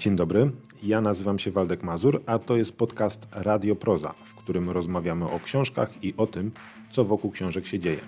[0.00, 0.50] Dzień dobry,
[0.82, 5.40] ja nazywam się Waldek Mazur, a to jest podcast Radio Proza, w którym rozmawiamy o
[5.40, 6.52] książkach i o tym,
[6.90, 8.00] co wokół książek się dzieje.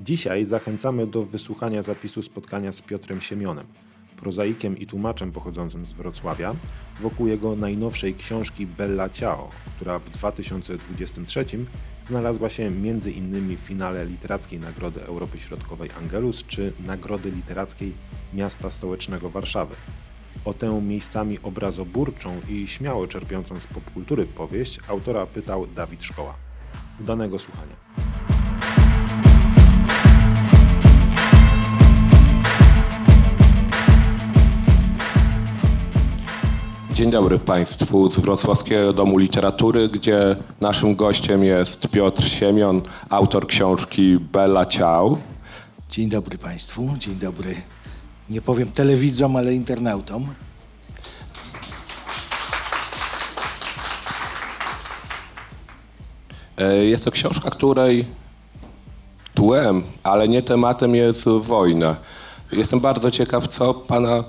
[0.00, 3.66] Dzisiaj zachęcamy do wysłuchania zapisu spotkania z Piotrem Siemionem,
[4.16, 6.54] prozaikiem i tłumaczem pochodzącym z Wrocławia,
[7.00, 11.44] wokół jego najnowszej książki Bella Ciao, która w 2023
[12.04, 12.62] znalazła się
[13.16, 17.92] innymi w finale Literackiej Nagrody Europy Środkowej Angelus czy Nagrody Literackiej
[18.34, 19.74] Miasta Stołecznego Warszawy.
[20.46, 26.34] O tę miejscami obrazoburczą i śmiało czerpiącą z popkultury powieść autora pytał Dawid Szkoła.
[27.00, 27.76] Udanego słuchania.
[36.92, 44.18] Dzień dobry Państwu z Wrocławskiego Domu Literatury, gdzie naszym gościem jest Piotr Siemion, autor książki
[44.32, 45.18] Bella Ciao.
[45.88, 47.54] Dzień dobry Państwu, dzień dobry.
[48.30, 50.26] Nie powiem telewidzom, ale internautom.
[56.80, 58.06] Jest to książka, której
[59.34, 61.96] tłem, ale nie tematem jest wojna.
[62.52, 64.24] Jestem bardzo ciekaw, co Pana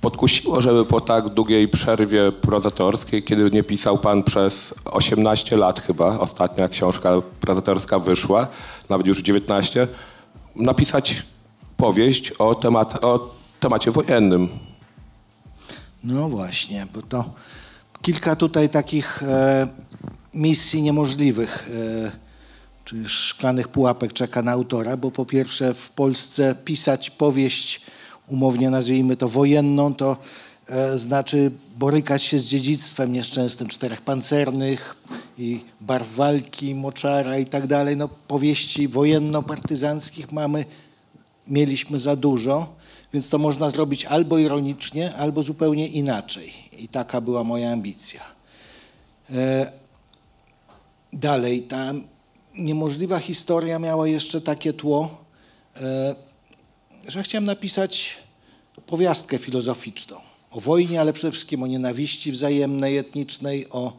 [0.00, 6.18] podkusiło, żeby po tak długiej przerwie prozatorskiej, kiedy nie pisał Pan przez 18 lat chyba,
[6.18, 8.46] ostatnia książka prozatorska wyszła,
[8.88, 9.88] nawet już 19,
[10.56, 11.22] napisać
[11.76, 14.48] powieść o, temat, o temacie wojennym.
[16.04, 17.24] No właśnie, bo to
[18.02, 19.68] kilka tutaj takich e,
[20.36, 21.70] misji niemożliwych,
[22.06, 22.26] e,
[22.84, 27.80] czy szklanych pułapek czeka na autora, bo po pierwsze w Polsce pisać powieść,
[28.28, 30.16] umownie nazwijmy to wojenną, to
[30.68, 34.96] e, znaczy borykać się z dziedzictwem nieszczęsnym czterech pancernych
[35.38, 37.96] i barw walki, moczara i tak dalej.
[37.96, 40.64] No, powieści wojenno-partyzanckich mamy
[41.48, 42.76] mieliśmy za dużo,
[43.12, 46.52] więc to można zrobić albo ironicznie, albo zupełnie inaczej.
[46.78, 48.20] I taka była moja ambicja.
[51.16, 51.92] Dalej, ta
[52.54, 55.24] niemożliwa historia miała jeszcze takie tło,
[55.80, 56.14] e,
[57.08, 58.16] że chciałem napisać
[58.86, 60.16] powiastkę filozoficzną
[60.50, 63.92] o wojnie, ale przede wszystkim o nienawiści wzajemnej, etnicznej, o,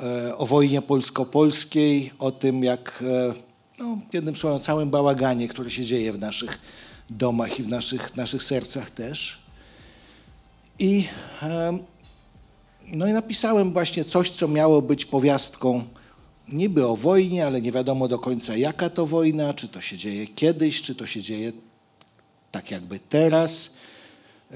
[0.00, 3.34] e, o wojnie polsko-polskiej, o tym, jak e,
[3.78, 6.58] no, jednym słowem, całym bałaganie, który się dzieje w naszych
[7.10, 9.38] domach i w naszych, naszych sercach też.
[10.78, 11.08] I,
[12.86, 15.84] no i napisałem właśnie coś, co miało być powiastką
[16.48, 20.26] niby o wojnie, ale nie wiadomo do końca jaka to wojna, czy to się dzieje
[20.26, 21.52] kiedyś, czy to się dzieje
[22.52, 23.70] tak jakby teraz.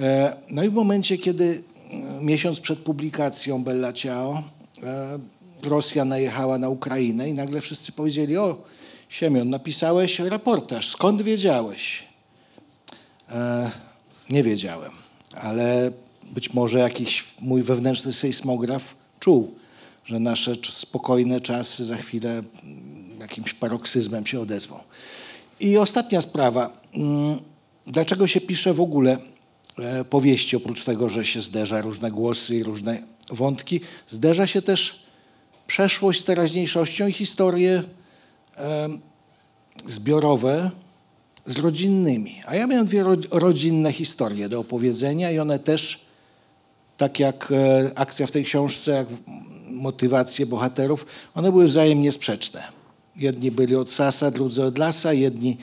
[0.01, 4.43] E, No i w momencie, kiedy e, miesiąc przed publikacją Bella Ciao
[4.83, 5.19] e,
[5.63, 8.63] Rosja najechała na Ukrainę i nagle wszyscy powiedzieli, o
[9.09, 12.11] Siemion, napisałeś reportaż, skąd wiedziałeś?
[14.31, 14.93] Nie wiedziałem,
[15.35, 15.93] ale
[16.33, 19.55] być może jakiś mój wewnętrzny sejsmograf czuł,
[20.11, 24.79] że nasze spokojne czasy za chwilę mm, jakimś paroksyzmem się odezwą.
[25.61, 26.81] I ostatnia sprawa.
[26.95, 27.39] Mm,
[27.87, 29.19] Dlaczego się pisze w ogóle
[29.79, 35.03] e, powieści, oprócz tego, że się zderza różne głosy i różne wątki, zderza się też
[35.67, 37.83] przeszłość z teraźniejszością i historie
[38.57, 39.01] em,
[39.87, 40.71] zbiorowe
[41.47, 42.41] z rodzinnymi.
[42.47, 46.01] A ja miałem dwie ro- rodzinne historie do opowiedzenia i one też,
[46.97, 49.07] tak jak e, akcja w tej książce, jak
[49.81, 52.63] motywacje bohaterów, one były wzajemnie sprzeczne.
[53.17, 55.57] Jedni byli od Sasa, drudzy od Lasa, jedni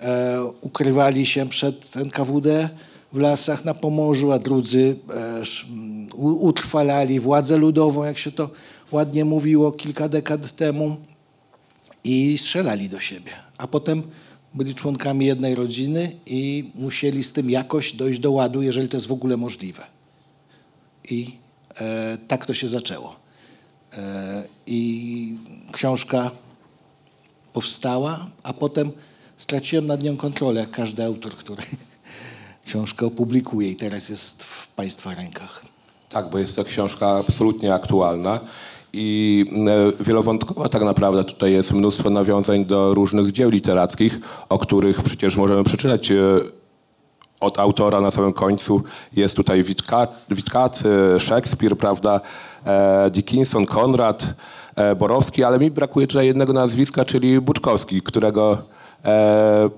[0.00, 2.68] e, ukrywali się przed NKWD
[3.12, 5.42] w lasach na Pomorzu, a drudzy e,
[6.18, 8.50] utrwalali władzę ludową, jak się to
[8.92, 10.96] ładnie mówiło kilka dekad temu
[12.04, 13.32] i strzelali do siebie.
[13.58, 14.02] A potem
[14.54, 19.06] byli członkami jednej rodziny i musieli z tym jakoś dojść do ładu, jeżeli to jest
[19.06, 19.82] w ogóle możliwe.
[21.10, 21.36] I
[21.80, 23.21] e, tak to się zaczęło.
[23.98, 25.36] E, I
[25.72, 26.30] książka
[27.52, 28.90] powstała, a potem
[29.36, 31.62] straciłem nad nią kontrolę, jak każdy autor, który
[32.66, 35.64] książkę opublikuje i teraz jest w Państwa rękach.
[36.08, 38.40] Tak, bo jest to książka absolutnie aktualna
[38.92, 39.44] i
[40.00, 41.24] e, wielowątkowa tak naprawdę.
[41.24, 44.18] Tutaj jest mnóstwo nawiązań do różnych dzieł literackich,
[44.48, 46.16] o których przecież możemy przeczytać e,
[47.40, 48.82] od autora na samym końcu.
[49.16, 50.82] Jest tutaj Witkat, Witkat
[51.18, 52.20] Szekspir, prawda,
[53.10, 54.26] Dickinson, Konrad,
[54.76, 58.58] e, Borowski, ale mi brakuje tutaj jednego nazwiska, czyli Buczkowski, którego
[59.04, 59.70] e,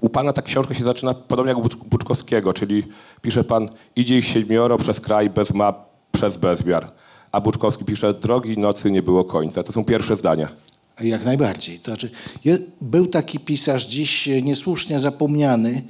[0.00, 2.82] u pana ta książka się zaczyna podobnie jak Buczkowskiego, czyli
[3.22, 3.66] pisze pan
[3.96, 6.92] idzie siedmioro przez kraj bez map, przez bezmiar.
[7.32, 9.62] A Buczkowski pisze drogi nocy nie było końca.
[9.62, 10.48] To są pierwsze zdania.
[11.00, 11.78] Jak najbardziej.
[11.78, 12.10] To znaczy,
[12.80, 15.82] był taki pisarz dziś e, niesłusznie zapomniany,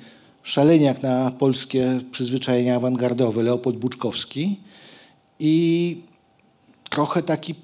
[0.42, 4.60] szaleniak na polskie przyzwyczajenia awangardowe, Leopold Buczkowski
[5.40, 5.96] i
[6.90, 7.54] trochę taki,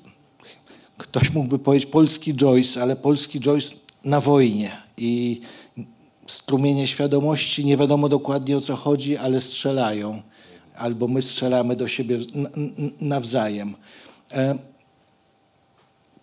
[0.98, 3.74] ktoś mógłby powiedzieć polski Joyce, ale polski Joyce
[4.04, 5.40] na wojnie i
[6.26, 10.22] strumienie świadomości, nie wiadomo dokładnie o co chodzi, ale strzelają.
[10.76, 12.18] Albo my strzelamy do siebie
[13.00, 13.74] nawzajem.
[14.32, 14.58] E,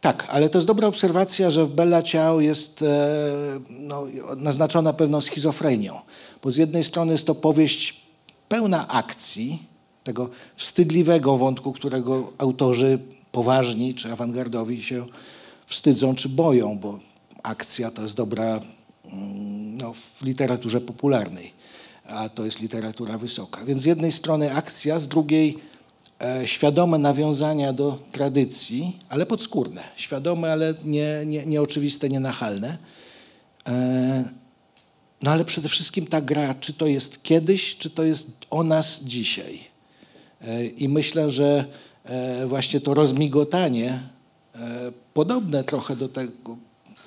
[0.01, 2.85] tak, ale to jest dobra obserwacja, że w Bella Ciao jest e,
[3.69, 4.07] no,
[4.37, 5.99] naznaczona pewną schizofrenią.
[6.43, 8.03] Bo z jednej strony jest to powieść
[8.49, 9.72] pełna akcji,
[10.03, 12.99] tego wstydliwego wątku, którego autorzy
[13.31, 15.05] poważni czy awangardowi się
[15.67, 16.99] wstydzą czy boją, bo
[17.43, 18.59] akcja to jest dobra
[19.05, 21.53] mm, no, w literaturze popularnej,
[22.05, 23.65] a to jest literatura wysoka.
[23.65, 25.57] Więc z jednej strony akcja, z drugiej
[26.21, 29.83] e, świadome nawiązania do tradycji, ale podskórne.
[29.95, 32.77] Świadome, ale nie, nie, nieoczywiste, nienachalne.
[33.67, 34.23] E,
[35.21, 38.99] no ale przede wszystkim ta gra, czy to jest kiedyś, czy to jest o nas
[39.03, 39.72] dzisiaj.
[40.47, 41.65] E, I myślę, że
[42.05, 43.99] e, właśnie to rozmigotanie,
[44.55, 46.57] e, podobne trochę do tego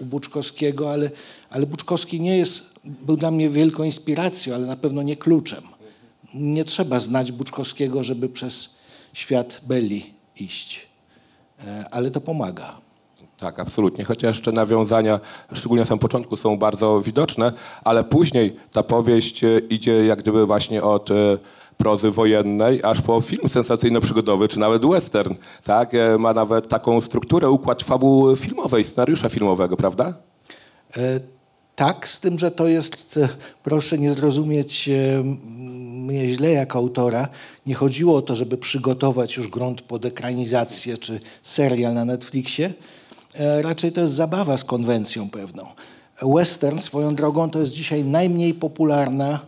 [0.01, 1.11] u Buczkowskiego, ale,
[1.51, 5.63] ale Buczkowski nie jest, był dla mnie wielką inspiracją, ale na pewno nie kluczem.
[6.35, 8.69] Nie trzeba znać Buczkowskiego, żeby przez
[9.13, 10.87] świat Belli iść,
[11.91, 12.81] ale to pomaga.
[13.37, 14.05] Tak, absolutnie.
[14.05, 15.21] Chociaż te nawiązania,
[15.53, 17.53] szczególnie na samym początku, są bardzo widoczne,
[17.85, 19.41] ale później ta powieść
[19.71, 21.11] idzie jak gdyby właśnie od
[21.77, 25.35] prozy wojennej, aż po film sensacyjno-przygodowy, czy nawet western.
[25.65, 25.95] Tak?
[25.95, 30.15] E, Ma nawet taką strukturę, układ fabuły filmowej, scenariusza filmowego, prawda?
[30.97, 31.21] E,
[31.77, 33.29] Tak, z tym, że to jest, e,
[33.63, 34.91] proszę nie zrozumieć
[36.07, 37.29] mnie źle jako autora,
[37.67, 42.73] nie chodziło o to, żeby przygotować już grunt pod ekranizację czy serial na Netflixie.
[43.63, 45.67] Raczej to jest zabawa z konwencją pewną.
[46.23, 49.41] Western swoją drogą to jest dzisiaj najmniej popularna, na-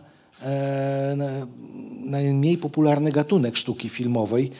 [2.05, 4.51] najmniej popularny gatunek sztuki filmowej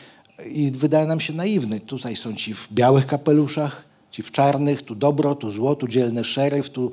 [0.45, 1.79] i wydaje nam się naiwny.
[1.79, 6.23] Tutaj są ci w białych kapeluszach, ci w czarnych, tu dobro, tu zło, tu dzielny
[6.23, 6.91] szeryf, tu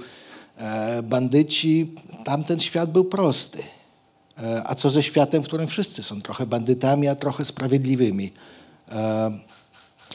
[0.57, 1.95] e, bandyci.
[2.25, 3.63] Tamten świat był prosty.
[4.39, 8.33] E, a co ze światem, w którym wszyscy są trochę bandytami, a trochę sprawiedliwymi?
[8.91, 9.31] E,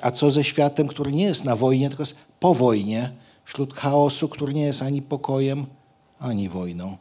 [0.01, 3.11] a co ze światem, który nie jest na wojnie, tylko jest po wojnie,
[3.45, 5.65] wśród chaosu, który nie jest ani pokojem,
[6.19, 6.97] ani wojną?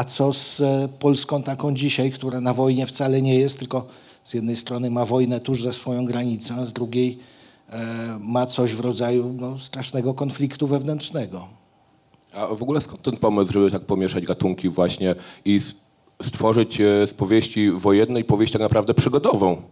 [0.00, 3.86] A co z e, Polską taką dzisiaj, która na wojnie wcale nie jest, tylko
[4.24, 7.18] z jednej strony ma wojnę tuż za swoją granicą, a z drugiej
[7.70, 7.78] e,
[8.20, 11.48] ma coś w rodzaju no, strasznego konfliktu wewnętrznego.
[12.34, 15.14] A w ogóle skąd ten pomysł, żeby tak pomieszać gatunki właśnie
[15.44, 15.60] i
[16.22, 19.62] stworzyć e, z powieści wojennej powieść tak naprawdę przygodową?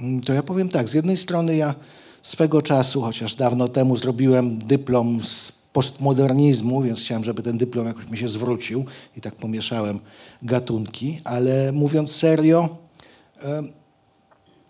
[0.00, 1.74] Mm, To ja powiem tak, z jednej strony ja
[2.22, 8.06] swego czasu, chociaż dawno temu zrobiłem dyplom z postmodernizmu, więc chciałem, żeby ten dyplom jakoś
[8.06, 8.84] mi się zwrócił
[9.16, 10.00] i tak pomieszałem
[10.42, 12.76] gatunki, ale mówiąc serio,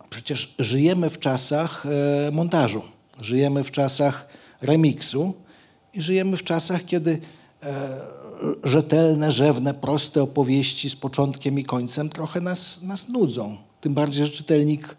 [0.09, 2.81] przecież żyjemy w czasach e, montażu,
[3.21, 4.27] żyjemy w czasach
[4.61, 5.33] remiksu
[5.93, 7.19] i żyjemy w czasach, kiedy
[7.63, 8.01] e,
[8.63, 13.57] rzetelne, rzewne, proste opowieści z początkiem i końcem trochę nas, nas nudzą.
[13.81, 14.95] Tym bardziej, że czytelnik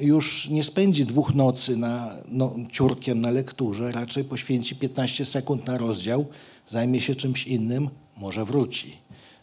[0.00, 5.78] już nie spędzi dwóch nocy na, no, ciurkiem na lekturze, raczej poświęci 15 sekund na
[5.78, 6.26] rozdział,
[6.66, 8.96] zajmie się czymś innym, może wróci.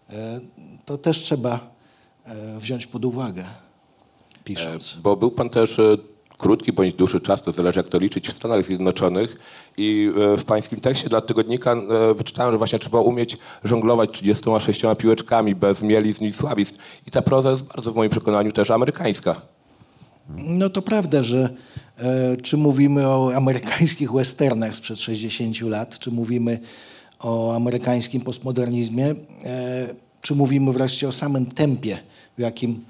[0.10, 0.40] E,
[0.86, 1.60] To też trzeba
[2.26, 3.46] e, wziąć pod uwagę,
[4.44, 4.96] pisząc.
[5.04, 5.98] Bo był pan też e,
[6.38, 9.38] krótki bądź dłuższy czas, to zależy jak to liczyć, w Stanach Zjednoczonych
[9.78, 14.82] i e, w pańskim tekście dla tygodnika e, wyczytałem, że właśnie trzeba umieć żonglować 36
[14.98, 16.76] piłeczkami bez mielizn i słabizn.
[17.08, 19.42] I ta proza jest bardzo w moim przekonaniu też amerykańska.
[20.36, 21.50] No to prawda, że
[21.98, 26.60] e, czy mówimy o amerykańskich westernach sprzed 60 lat, czy mówimy
[27.20, 31.98] o amerykańskim postmodernizmie, e, czy mówimy wreszcie o samym tempie,
[32.38, 32.86] w jakim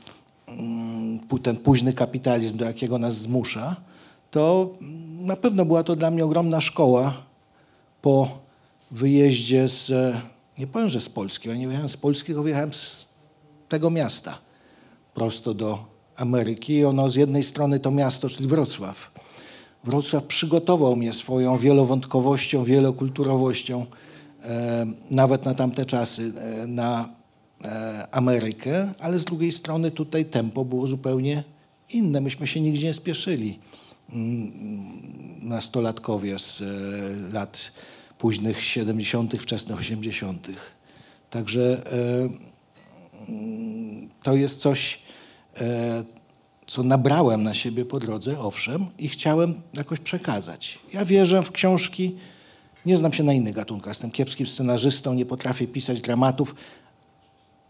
[0.47, 3.75] mm, ten późny kapitalizm, do jakiego nas zmusza,
[4.31, 4.73] to
[5.21, 7.13] na pewno była to dla mnie ogromna szkoła
[8.01, 8.39] po
[8.91, 10.21] wyjeździe z, e,
[10.57, 13.07] nie powiem, że z Polski, ja nie wyjechałem z Polski, tylko wyjechałem z
[13.69, 14.37] tego miasta
[15.13, 16.85] prosto do Ameryki.
[16.85, 19.11] Ono z jednej strony to miasto, czyli Wrocław.
[19.83, 23.85] Wrocław przygotował mnie swoją wielowątkowością, wielokulturowością,
[24.43, 27.09] e, nawet na tamte czasy, e, na
[27.65, 31.43] e, Amerykę, ale z drugiej strony tutaj tempo było zupełnie
[31.89, 32.21] inne.
[32.21, 33.59] Myśmy się nigdzie nie spieszyli.
[34.09, 34.51] Mm,
[35.41, 37.71] Nastolatkowie z e, lat
[38.17, 40.47] późnych 70., wczesnych 80.
[41.29, 42.29] Także e,
[44.23, 44.99] to jest coś,
[46.67, 50.79] co nabrałem na siebie po drodze, owszem, i chciałem jakoś przekazać.
[50.93, 52.15] Ja wierzę w książki
[52.85, 53.91] Nie znam się na innych gatunkach.
[53.91, 56.55] Jestem kiepskim scenarzystą, nie potrafię pisać dramatów,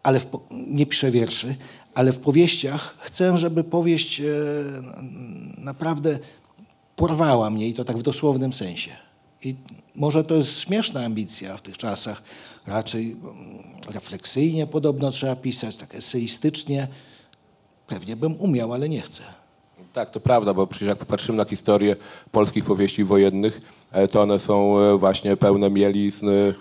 [0.03, 1.55] ale w, nie piszę wierszy,
[1.95, 4.23] ale w powieściach chcę, żeby powieść e,
[5.57, 6.19] naprawdę
[6.95, 8.91] porwała mnie i to tak w dosłownym sensie.
[9.43, 9.55] I
[9.95, 12.21] może to jest śmieszna ambicja w tych czasach,
[12.67, 13.25] raczej mm,
[13.89, 16.87] refleksyjnie podobno trzeba pisać, tak eseistycznie.
[17.89, 19.23] Pewnie bym umiał, ale nie chcę.
[19.93, 21.95] Tak, to prawda, bo przecież jak popatrzymy na historię
[22.31, 26.53] polskich powieści wojennych, e, to one są e, właśnie pełne mielizn, e,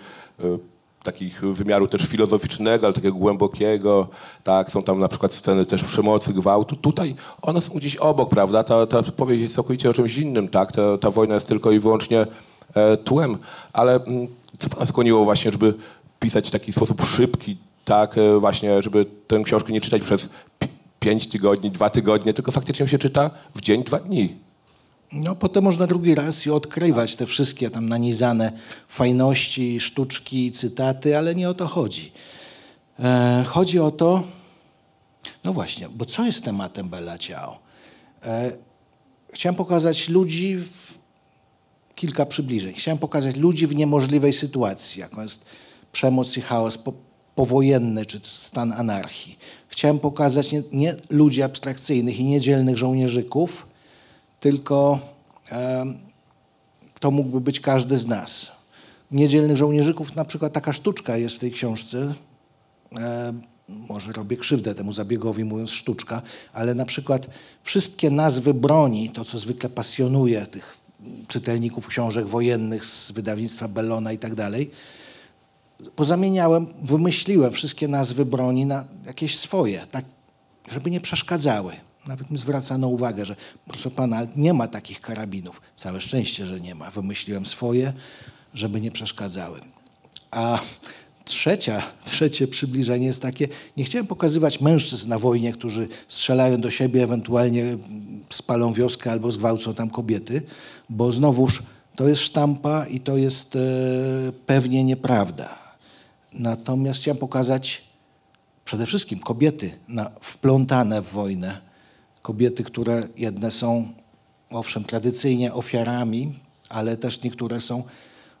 [1.03, 4.07] takich wymiaru też filozoficznego, ale takiego głębokiego,
[4.43, 6.75] tak, są tam na przykład sceny też przemocy, gwałtu.
[6.75, 10.71] Tutaj one są gdzieś obok, prawda, ta, ta powieść jest całkowicie o czymś innym, tak,
[10.71, 12.27] ta, ta wojna jest tylko i wyłącznie
[12.75, 13.37] e, tłem,
[13.73, 14.27] ale mm,
[14.59, 15.73] co pana skłoniło właśnie, żeby
[16.19, 20.29] pisać w taki sposób szybki, tak, właśnie, żeby tę książkę nie czytać przez
[20.99, 24.35] pięć tygodni, dwa tygodnie, tylko faktycznie się czyta w dzień, dwa dni.
[25.11, 28.51] No, potem można drugi raz i odkrywać te wszystkie tam nanizane
[28.87, 32.11] fajności, sztuczki, cytaty, ale nie o to chodzi.
[32.99, 34.23] E, chodzi o to,
[35.43, 37.59] no właśnie, bo co jest tematem Bella Ciao?
[38.23, 38.51] E,
[39.33, 40.99] chciałem pokazać ludzi, w,
[41.95, 42.73] kilka przybliżeń.
[42.73, 45.45] Chciałem pokazać ludzi w niemożliwej sytuacji, jaką jest
[45.91, 46.93] przemoc i chaos po,
[47.35, 49.39] powojenny, czy stan anarchii.
[49.69, 53.67] Chciałem pokazać nie, nie ludzi abstrakcyjnych i niedzielnych żołnierzyków,
[54.39, 54.99] tylko
[55.49, 55.99] em,
[56.99, 58.47] to mógłby być każdy z nas.
[59.11, 62.13] Niedzielnych żołnierzyków, na przykład taka sztuczka jest w tej książce.
[62.91, 66.21] Em, może robię krzywdę temu zabiegowi, mówiąc sztuczka,
[66.53, 67.27] ale na przykład
[67.63, 70.77] wszystkie nazwy broni, to co zwykle pasjonuje tych
[71.27, 74.71] czytelników książek wojennych z wydawnictwa Bellona i tak dalej,
[75.95, 80.05] pozamieniałem, wymyśliłem wszystkie nazwy broni na jakieś swoje, tak,
[80.71, 81.73] żeby nie przeszkadzały.
[82.07, 83.35] Nawet mi zwracano uwagę, że
[83.67, 85.61] proszę pana, nie ma takich karabinów.
[85.75, 86.91] Całe szczęście, że nie ma.
[86.91, 87.93] Wymyśliłem swoje,
[88.53, 89.59] żeby nie przeszkadzały.
[90.31, 90.59] A
[91.25, 97.03] trzecia, trzecie przybliżenie jest takie, nie chciałem pokazywać mężczyzn na wojnie, którzy strzelają do siebie,
[97.03, 97.77] ewentualnie
[98.29, 100.41] spalą wioskę albo zgwałcą tam kobiety,
[100.89, 101.63] bo znowuż
[101.95, 103.59] to jest sztampa i to jest e,
[104.45, 105.58] pewnie nieprawda.
[106.33, 107.81] Natomiast chciałem pokazać
[108.65, 111.61] przede wszystkim kobiety na, wplątane w wojnę.
[112.21, 113.93] Kobiety, które jedne są,
[114.49, 117.83] owszem, tradycyjnie ofiarami, ale też niektóre są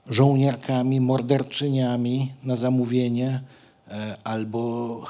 [0.07, 3.41] żołnierkami, morderczyniami na zamówienie
[3.87, 5.03] e, albo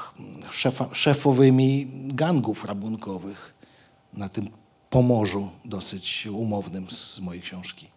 [0.50, 3.54] szefa, szefowymi gangów rabunkowych
[4.14, 4.50] na tym
[4.90, 7.89] pomorzu dosyć umownym z mojej książki.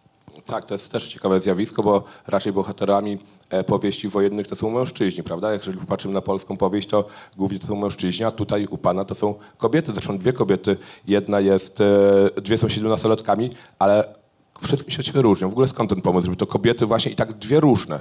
[0.46, 3.18] Tak, to jest też ciekawe zjawisko, bo raczej bohaterami
[3.50, 5.52] e, powieści wojennych to są mężczyźni, prawda?
[5.52, 7.04] Jeżeli popatrzymy na polską powieść, to
[7.36, 9.92] głównie to są mężczyźni, a tutaj u pana to są kobiety.
[9.92, 10.76] Zresztą dwie kobiety.
[11.06, 14.14] Jedna jest, e, dwie są siedmiunastolatkami, ale
[14.62, 15.48] wszystkim się różnią.
[15.48, 18.00] W ogóle skąd ten pomysł, żeby to kobiety właśnie i tak dwie różne?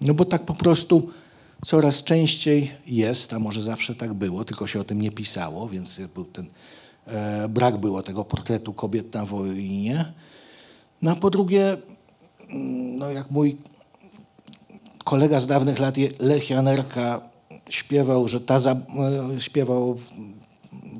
[0.00, 1.10] No bo tak po prostu
[1.64, 6.00] coraz częściej jest, a może zawsze tak było, tylko się o tym nie pisało, więc
[6.14, 6.46] był ten,
[7.06, 10.12] e, brak było tego portretu kobiet na wojnie.
[11.02, 11.76] No a po drugie,
[12.98, 13.56] no jak mój
[15.04, 17.20] kolega z dawnych lat, Lech Janerka,
[17.70, 20.10] śpiewał, że ta za, e, śpiewał w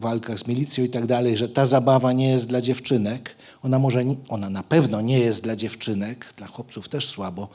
[0.00, 3.36] walkach z milicją i tak dalej, że ta zabawa nie jest dla dziewczynek.
[3.62, 7.48] Ona może, ona na pewno nie jest dla dziewczynek, dla chłopców też słabo,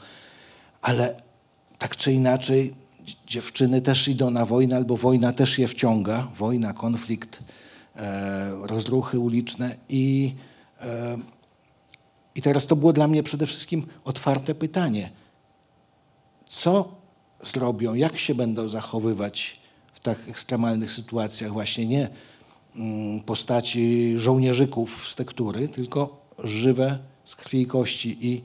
[0.82, 1.22] ale
[1.78, 2.74] tak czy inaczej
[3.04, 6.28] dzi- dziewczyny też idą na wojnę, albo wojna też je wciąga.
[6.36, 7.38] Wojna, konflikt,
[7.96, 10.34] e, rozruchy uliczne i,
[10.80, 11.16] e,
[12.34, 15.10] i teraz to było dla mnie przede wszystkim otwarte pytanie.
[16.46, 16.94] Co
[17.42, 19.60] zrobią, jak się będą zachowywać
[19.94, 22.08] w tak ekstremalnych sytuacjach właśnie nie
[22.76, 28.42] mm, postaci żołnierzyków z tektury, tylko żywe z krwi i kości i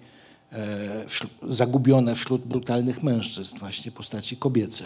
[0.51, 4.83] e, wśród- zagubione wśród brutalnych mężczyzn, właśnie postaci kobiece.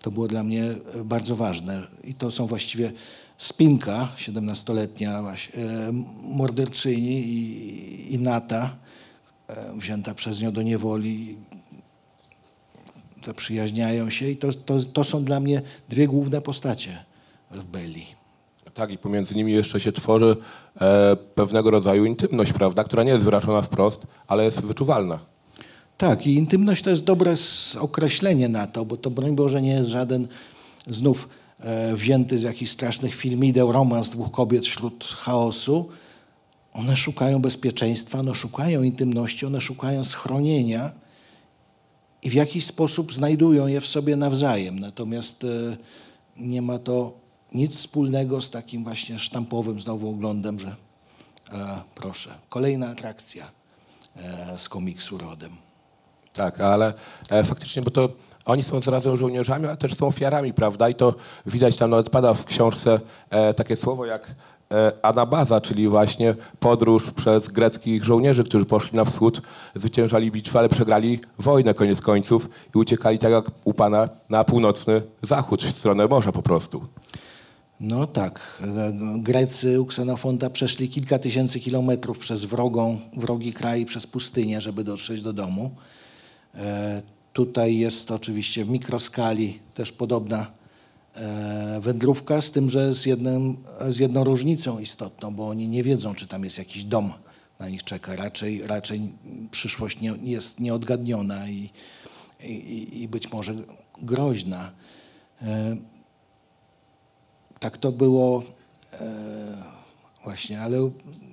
[0.00, 1.82] To było dla mnie e, bardzo ważne.
[2.04, 2.92] I to są właściwie
[3.38, 8.76] Spinka, 17-letnia właśnie, e, morderczyni i, i Nata,
[9.48, 11.36] e, wzięta przez nią do niewoli,
[13.24, 17.04] zaprzyjaźniają się i to, to, to są dla mnie dwie główne postacie
[17.50, 18.06] w Belli.
[18.74, 20.36] Tak, i pomiędzy nimi jeszcze się tworzy
[20.80, 25.18] e, pewnego rodzaju intymność, prawda, która nie jest wyrażona wprost, ale jest wyczuwalna.
[25.98, 27.34] Tak, i intymność to jest dobre
[27.78, 30.28] określenie na to, bo to broń Boże nie jest żaden
[30.86, 31.28] znów
[31.94, 35.88] wzięty z jakichś strasznych filmideł romans dwóch kobiet wśród chaosu.
[36.72, 40.90] One szukają bezpieczeństwa, one szukają intymności, one szukają schronienia
[42.22, 44.78] i w jakiś sposób znajdują je w sobie nawzajem.
[44.78, 45.48] Natomiast e,
[46.36, 47.12] nie ma to
[47.54, 50.76] nic wspólnego z takim właśnie sztampowym znowu oglądem, że
[51.52, 53.50] e, proszę, kolejna atrakcja.
[54.16, 55.56] e, z komiksu rodem.
[56.32, 56.94] Tak, ale
[57.30, 58.08] e, faktycznie, bo to
[58.44, 60.88] oni są zarazem żołnierzami, ale też są ofiarami, prawda?
[60.88, 61.14] I to
[61.46, 64.34] widać tam nawet pada w książce e, takie słowo jak
[64.70, 69.42] e, anabaza, czyli właśnie podróż przez greckich żołnierzy, którzy poszli na wschód,
[69.74, 75.02] zwyciężali bitwę, ale przegrali wojnę koniec końców i uciekali tak jak u pana na północny
[75.22, 76.86] zachód, w stronę morza po prostu.
[77.80, 84.06] No tak, e, Grecy u Ksenofonta przeszli kilka tysięcy kilometrów przez wrogą, wrogi kraj, przez
[84.06, 85.70] pustynię, żeby dotrzeć do domu.
[87.32, 90.46] Tutaj jest oczywiście w mikroskali też podobna
[91.14, 93.56] e, wędrówka, z tym, że z, jednym,
[93.88, 97.12] z jedną różnicą istotną, bo oni nie wiedzą, czy tam jest jakiś dom
[97.58, 98.16] na nich czeka.
[98.16, 99.00] Raczej, raczej
[99.50, 101.70] przyszłość nie, jest nieodgadniona i,
[102.44, 103.54] i, i być może
[104.02, 104.72] groźna.
[105.42, 105.76] E,
[107.60, 108.42] tak to było
[109.00, 109.72] e,
[110.24, 110.90] właśnie, ale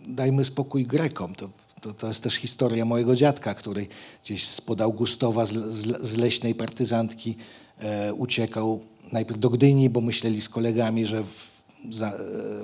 [0.07, 1.35] dajmy spokój Grekom.
[1.35, 1.49] To,
[1.81, 3.87] to, to jest też historia mojego dziadka, który
[4.23, 7.35] gdzieś spod Augustowa z, z, z leśnej partyzantki
[7.79, 8.79] e, uciekał
[9.11, 12.13] najpierw do Gdyni, bo myśleli z kolegami, że w, za, e,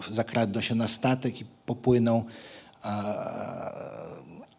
[0.10, 2.24] zakradną się na statek i popłyną,
[2.82, 2.96] a,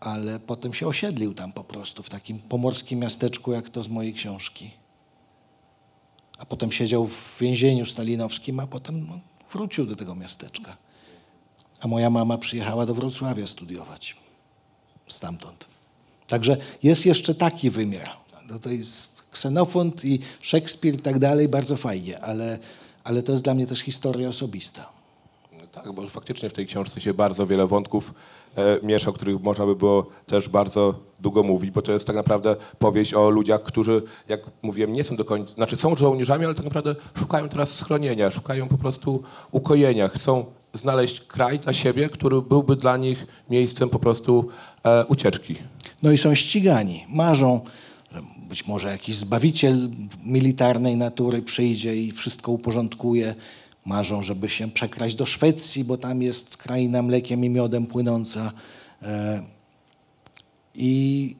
[0.00, 4.14] ale potem się osiedlił tam po prostu, w takim pomorskim miasteczku, jak to z mojej
[4.14, 4.70] książki
[6.38, 9.20] a potem siedział w więzieniu stalinowskim, a potem no,
[9.52, 10.76] wrócił do tego miasteczka.
[11.80, 14.16] A moja mama przyjechała do Wrocławia studiować
[15.08, 15.66] stamtąd.
[16.26, 18.10] Także jest jeszcze taki wymiar.
[18.50, 22.58] No to jest Ksenofont i Szekspir i tak dalej, bardzo fajnie, ale,
[23.04, 24.96] ale to jest dla mnie też historia osobista.
[25.72, 28.14] Tak, bo faktycznie w tej książce się bardzo wiele wątków
[28.56, 32.16] e, miesza, o których można by było też bardzo długo mówić, bo to jest tak
[32.16, 36.54] naprawdę powieść o ludziach, którzy, jak mówiłem, nie są do końca, znaczy są żołnierzami, ale
[36.54, 40.44] tak naprawdę szukają teraz schronienia, szukają po prostu ukojenia, chcą
[40.76, 44.48] znaleźć kraj dla siebie, który byłby dla nich miejscem po prostu
[44.84, 45.56] e, ucieczki.
[46.02, 47.04] No i są ścigani.
[47.08, 47.60] Marzą,
[48.12, 49.90] że być może jakiś zbawiciel
[50.24, 53.34] militarnej natury przyjdzie i wszystko uporządkuje.
[53.84, 58.52] Marzą, żeby się przekraść do Szwecji, bo tam jest kraina mlekiem i miodem płynąca.
[59.02, 59.42] E,
[60.74, 61.36] I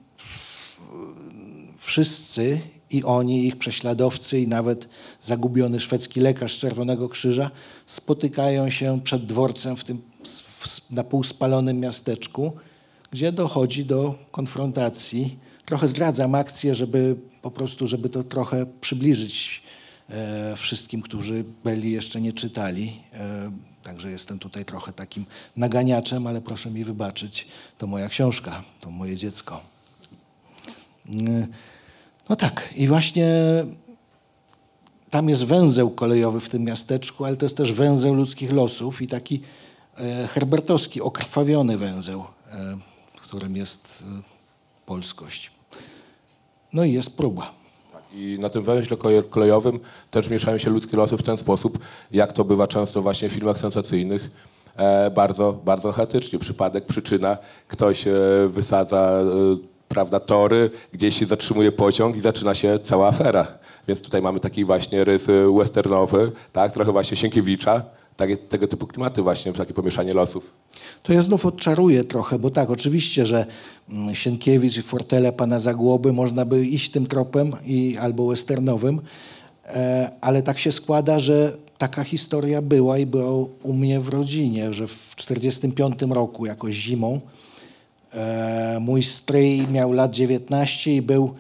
[1.79, 2.61] wszyscy,
[2.97, 4.89] i oni, ich prześladowcy, i nawet
[5.21, 7.51] zagubiony szwedzki lekarz Czerwonego Krzyża
[7.87, 10.03] spotykają się przed dworcem w tym
[10.91, 12.53] na pół spalonym miasteczku,
[13.11, 15.39] gdzie dochodzi do konfrontacji.
[15.65, 19.63] Trochę zdradzam akcję, żeby po prostu, żeby to trochę przybliżyć
[20.11, 23.01] e, wszystkim, którzy Belli jeszcze nie czytali.
[23.13, 23.51] E,
[23.83, 27.47] także jestem tutaj trochę takim naganiaczem, ale proszę mi wybaczyć,
[27.79, 29.61] to moja książka, to moje dziecko.
[32.29, 33.27] No tak, i właśnie
[35.11, 39.07] tam jest węzeł kolejowy w tym miasteczku, ale to jest też węzeł ludzkich losów i
[39.07, 39.43] taki
[39.99, 42.77] e, herbertowski, okrwawiony węzeł, e,
[43.15, 44.23] w którym jest e,
[44.87, 45.51] polskość.
[46.73, 47.55] No i jest próba.
[48.13, 48.97] I na tym węźle
[49.31, 51.79] kolejowym też mieszają się ludzkie losy w ten sposób,
[52.11, 54.31] jak to bywa często właśnie w filmach sensacyjnych.
[55.15, 56.39] Bardzo, bardzo chaotycznie.
[56.39, 58.05] Przypadek, przyczyna, ktoś
[58.49, 59.23] wysadza
[59.89, 63.47] prawda, tory, gdzieś się zatrzymuje pociąg i zaczyna się cała afera.
[63.89, 67.83] Więc tutaj mamy taki właśnie rys e, westernowy, tak, trochę właśnie Sienkiewicza,
[68.17, 70.53] takie, tego typu klimaty właśnie, takie pomieszanie losów.
[71.03, 73.47] To ja znów odczaruję trochę, bo tak, oczywiście, że
[73.89, 79.01] mm, Sienkiewicz i Fortele pana Zagłoby można by iść tym tropem i, albo westernowym,
[79.67, 84.75] e, ale tak się składa, że taka historia była i była u mnie w rodzinie,
[84.75, 87.21] że w 1945 roku, jakoś zimą,
[88.81, 91.35] mój stryj miał lat 19 i był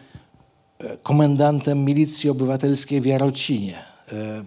[0.78, 3.78] e, komendantem milicji obywatelskiej w Jarocinie.
[4.12, 4.44] E,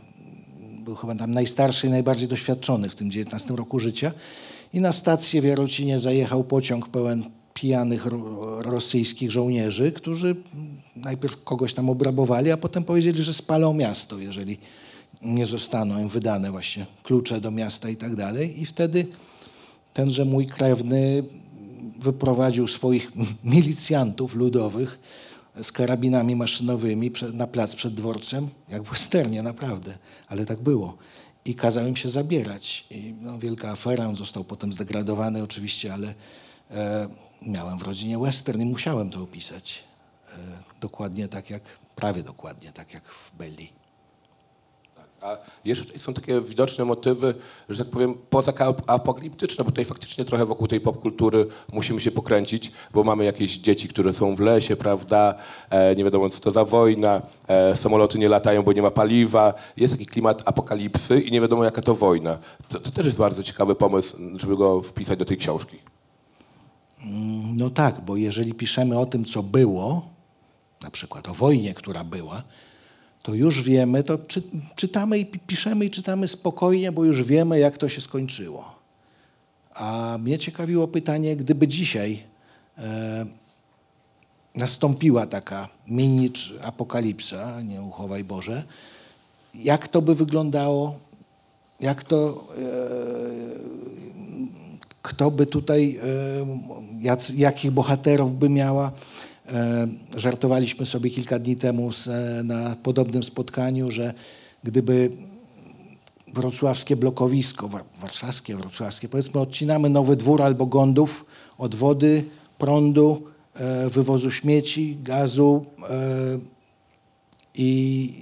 [0.83, 4.11] był chyba tam najstarszy i najbardziej doświadczony w tym 19 roku życia.
[4.73, 10.35] I na stację w Jarocinie zajechał pociąg pełen pijanych ro- rosyjskich żołnierzy, którzy
[10.95, 14.57] najpierw kogoś tam obrabowali, a potem powiedzieli, że spalą miasto, jeżeli
[15.21, 18.61] nie zostaną im wydane właśnie klucze do miasta i tak dalej.
[18.61, 19.05] I wtedy
[19.93, 21.23] tenże mój krewny
[21.99, 23.11] wyprowadził swoich
[23.43, 24.99] milicjantów ludowych
[25.63, 30.97] z karabinami maszynowymi na plac przed dworcem, jak w westernie, naprawdę, ale tak było.
[31.45, 32.85] I kazał im się zabierać.
[32.89, 36.13] I no, wielka afera, on został potem zdegradowany oczywiście, ale
[36.71, 37.07] e,
[37.41, 39.83] miałem w rodzinie western i musiałem to opisać.
[40.33, 40.37] E,
[40.81, 41.63] dokładnie tak jak,
[41.95, 43.78] prawie dokładnie tak jak w Belli.
[45.21, 47.35] A jeszcze są takie widoczne motywy,
[47.69, 53.03] że tak powiem, pozaapokaliptyczne, bo tutaj faktycznie trochę wokół tej popkultury musimy się pokręcić, bo
[53.03, 55.35] mamy jakieś dzieci, które są w lesie, prawda,
[55.69, 59.53] e, nie wiadomo co to za wojna, e, samoloty nie latają, bo nie ma paliwa,
[59.77, 62.37] jest taki klimat apokalipsy i nie wiadomo jaka to wojna.
[62.69, 65.77] To, to też jest bardzo ciekawy pomysł, żeby go wpisać do tej książki.
[67.01, 70.09] Mm, No tak, bo jeżeli piszemy o tym, co było,
[70.83, 72.43] na przykład o wojnie, która była,
[73.23, 74.41] to już wiemy, to czy,
[74.75, 78.75] czytamy i pi- piszemy i czytamy spokojnie, bo już wiemy, jak to się skończyło.
[79.75, 82.23] A mnie ciekawiło pytanie, gdyby dzisiaj
[82.77, 83.25] e,
[84.55, 86.31] nastąpiła taka mini
[86.63, 88.63] apokalipsa, nie uchowaj Boże,
[89.55, 90.99] jak to by wyglądało,
[91.79, 92.61] jak to, e,
[95.01, 98.91] kto by tutaj, e, jac, jakich bohaterów by miała.
[99.53, 104.13] E, żartowaliśmy sobie kilka dni temu e, na podobnym spotkaniu, że
[104.63, 105.09] gdyby
[106.33, 111.25] wrocławskie blokowisko, wa- warszawskie, wrocławskie, powiedzmy odcinamy Nowy Dwór albo Gondów
[111.57, 112.23] od wody,
[112.57, 115.65] prądu, e, wywozu śmieci, gazu
[117.55, 118.13] i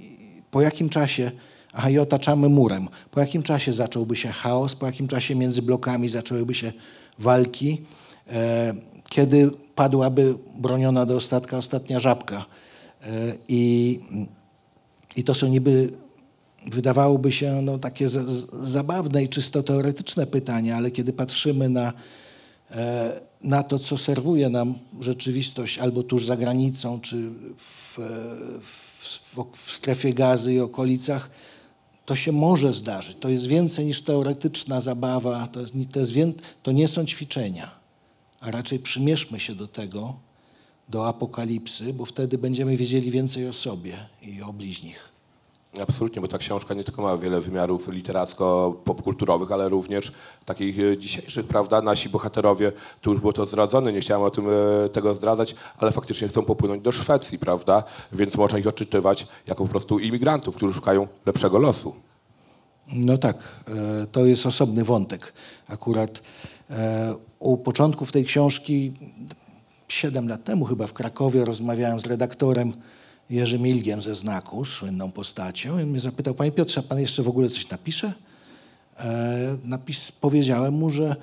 [0.50, 1.30] po jakim czasie,
[1.72, 6.08] aha i otaczamy murem, po jakim czasie zacząłby się chaos, po jakim czasie między blokami
[6.08, 6.72] zaczęłyby się
[7.18, 7.82] walki,
[9.10, 12.46] kiedy padłaby broniona do ostatka ostatnia żabka.
[13.02, 13.06] E,
[13.48, 14.00] I,
[15.16, 15.92] I to są niby
[16.66, 21.92] wydawałoby się no, takie z, z, zabawne i czysto teoretyczne pytania, ale kiedy patrzymy na,
[22.70, 27.98] e, na to, co serwuje nam rzeczywistość albo tuż za granicą, czy w,
[28.60, 29.36] w,
[29.66, 31.30] w strefie gazy i okolicach,
[32.06, 33.16] to się może zdarzyć.
[33.20, 36.12] To jest więcej niż teoretyczna zabawa, to, jest, to, jest
[36.62, 37.77] to nie są ćwiczenia,
[38.40, 40.14] a raczej przymierzmy się do tego,
[40.88, 45.08] do apokalipsy, bo wtedy będziemy wiedzieli więcej o sobie i o bliźnich.
[45.82, 50.12] Absolutnie, bo ta książka nie tylko ma wiele wymiarów literacko-popkulturowych, ale również
[50.44, 51.82] takich e, dzisiejszych, prawda?
[51.82, 55.92] Nasi bohaterowie, tu już było to zdradzone, nie chciałem o tym e, tego zdradzać, ale
[55.92, 57.82] faktycznie chcą popłynąć do Szwecji, prawda?
[58.12, 61.94] Więc można ich odczytywać jako po prostu imigrantów, którzy szukają lepszego losu.
[62.92, 63.36] No tak,
[63.68, 65.32] e, to jest osobny wątek.
[65.68, 66.22] Akurat
[67.38, 68.92] u początków tej książki,
[69.88, 72.72] siedem lat temu chyba w Krakowie, rozmawiałem z redaktorem
[73.30, 77.48] Jerzym Ilgiem ze Znaku, słynną postacią, i mnie zapytał, panie Piotrze, pan jeszcze w ogóle
[77.48, 78.12] coś napisze?
[78.98, 81.16] E, napis, powiedziałem mu, że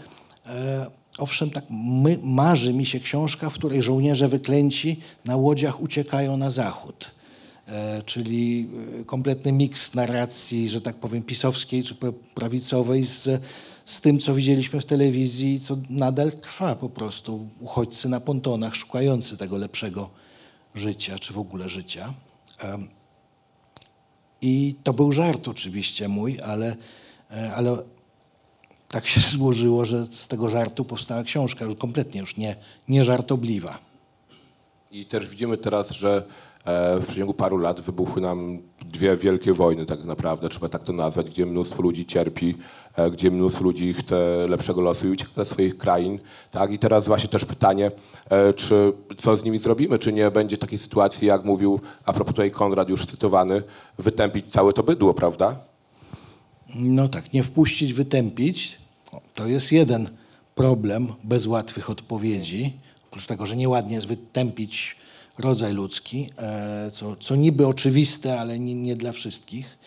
[0.46, 6.38] e, owszem, tak my, marzy mi się książka, w której żołnierze wyklęci na łodziach uciekają
[6.38, 7.12] na zachód.
[7.68, 8.70] E, czyli
[9.02, 11.96] e, kompletny miks narracji, że tak powiem, pisowskiej czy
[12.36, 13.42] prawicowej z,
[13.86, 17.50] z tym, co widzieliśmy w telewizji, co nadal trwa po prostu.
[17.60, 20.10] Uchodźcy na pontonach szukający tego lepszego
[20.76, 22.14] życia, czy w ogóle życia.
[24.42, 26.76] I to był żart oczywiście mój, ale,
[27.32, 27.78] e, ale
[28.90, 32.56] tak się złożyło, że z tego żartu powstała książka, już kompletnie już nie,
[32.88, 33.80] nie żartobliwa.
[34.92, 36.24] I też widzimy teraz, że
[37.02, 41.26] w przeciągu paru lat wybuchły nam dwie wielkie wojny, tak naprawdę, trzeba tak to nazwać,
[41.30, 42.56] gdzie mnóstwo ludzi cierpi,
[42.96, 46.20] e, gdzie mnóstwo ludzi chce lepszego losu i ucieka ze swoich krain.
[46.52, 46.72] Tak?
[46.72, 47.92] I teraz właśnie też pytanie,
[48.30, 52.34] e, czy co z nimi zrobimy, czy nie będzie takiej sytuacji, jak mówił, a propos
[52.34, 53.64] tutaj Konrad już cytowany,
[54.00, 55.56] wytępić całe to bydło, prawda?
[56.76, 58.78] No tak, nie wpuścić, wytępić.
[59.34, 60.10] To jest jeden
[60.56, 62.74] problem bez łatwych odpowiedzi.
[63.08, 64.96] Oprócz tego, że nieładnie jest wytępić
[65.38, 69.78] rodzaj ludzki, e, co, co niby oczywiste, ale nie, nie dla wszystkich.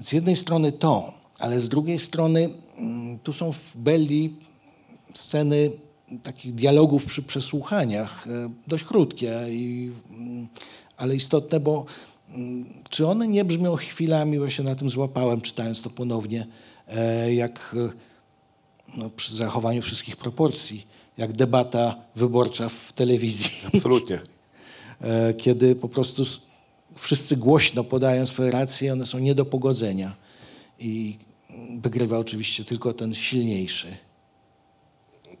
[0.00, 4.34] Z jednej strony to, ale z drugiej strony mm, tu są w Belli
[5.14, 5.70] sceny
[6.22, 10.48] takich dialogów przy przesłuchaniach, e, dość krótkie, i, mm,
[10.96, 11.84] ale istotne, bo
[12.28, 16.46] mm, czy one nie brzmią chwilami, właśnie na tym złapałem, czytając to ponownie,
[16.88, 17.76] e, jak
[18.96, 20.86] no, przy zachowaniu wszystkich proporcji,
[21.20, 23.50] jak debata wyborcza w telewizji.
[23.74, 24.18] Absolutnie.
[25.02, 26.24] E, kiedy po prostu
[26.96, 30.14] wszyscy głośno podają swoje racje, one są nie do pogodzenia.
[30.78, 31.16] I
[31.82, 33.96] wygrywa oczywiście tylko ten silniejszy.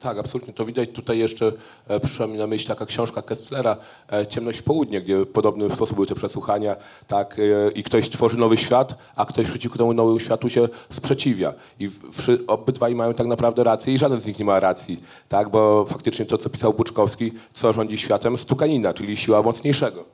[0.00, 0.54] Tak, absolutnie.
[0.54, 1.52] To widać tutaj jeszcze,
[1.88, 3.76] e, przyszła mi na myśl taka książka Kesslera,
[4.12, 6.76] e, Ciemność w południe, gdzie w podobny sposób były te przesłuchania,
[7.08, 11.54] tak, e, i ktoś tworzy nowy świat, a ktoś przeciwko temu nowemu światu się sprzeciwia.
[11.78, 15.48] I wszy, obydwaj mają tak naprawdę rację i żaden z nich nie ma racji, tak,
[15.48, 20.04] bo faktycznie to, co pisał Buczkowski, co rządzi światem, stukanina, czyli siła mocniejszego.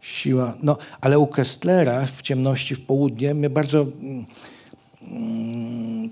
[0.00, 0.54] Siła.
[0.62, 4.24] No, ale u Kestlera w ciemności w południe mnie bardzo mm,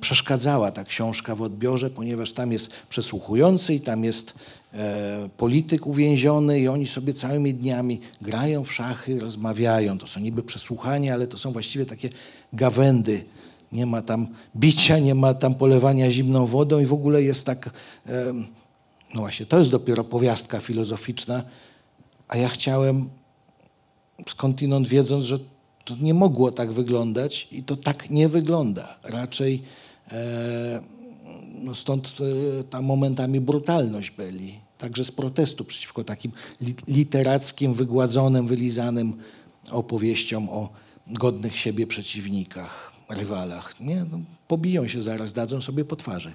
[0.01, 4.35] przeszkadzała ta książka w odbiorze, ponieważ tam jest przesłuchujący i tam jest
[4.75, 9.99] e, polityk uwięziony i oni sobie całymi dniami grają w szachy, rozmawiają.
[9.99, 12.09] To są niby przesłuchania, ale to są właściwie takie
[12.53, 13.25] gawędy.
[13.73, 17.71] Nie ma tam bicia, nie ma tam polewania zimną wodą i w ogóle jest tak,
[18.07, 18.33] e,
[19.15, 21.43] no właśnie, to jest dopiero powiastka filozoficzna,
[22.29, 23.09] a ja chciałem
[24.27, 25.39] skądinąd wiedząc, że
[25.87, 28.99] to nie mogło tak wyglądać i to tak nie wygląda.
[29.03, 29.63] Raczej
[30.13, 30.83] e,
[31.55, 32.13] no stąd
[32.61, 34.61] e, ta momentami brutalność byli.
[34.79, 39.17] Także z protestu przeciwko takim li- literackim, wygładzonym, wylizanym
[39.71, 40.69] opowieściom o
[41.07, 43.81] godnych siebie przeciwnikach, rywalach.
[43.81, 46.33] Nie, no, pobiją się zaraz, dadzą sobie po twarzy.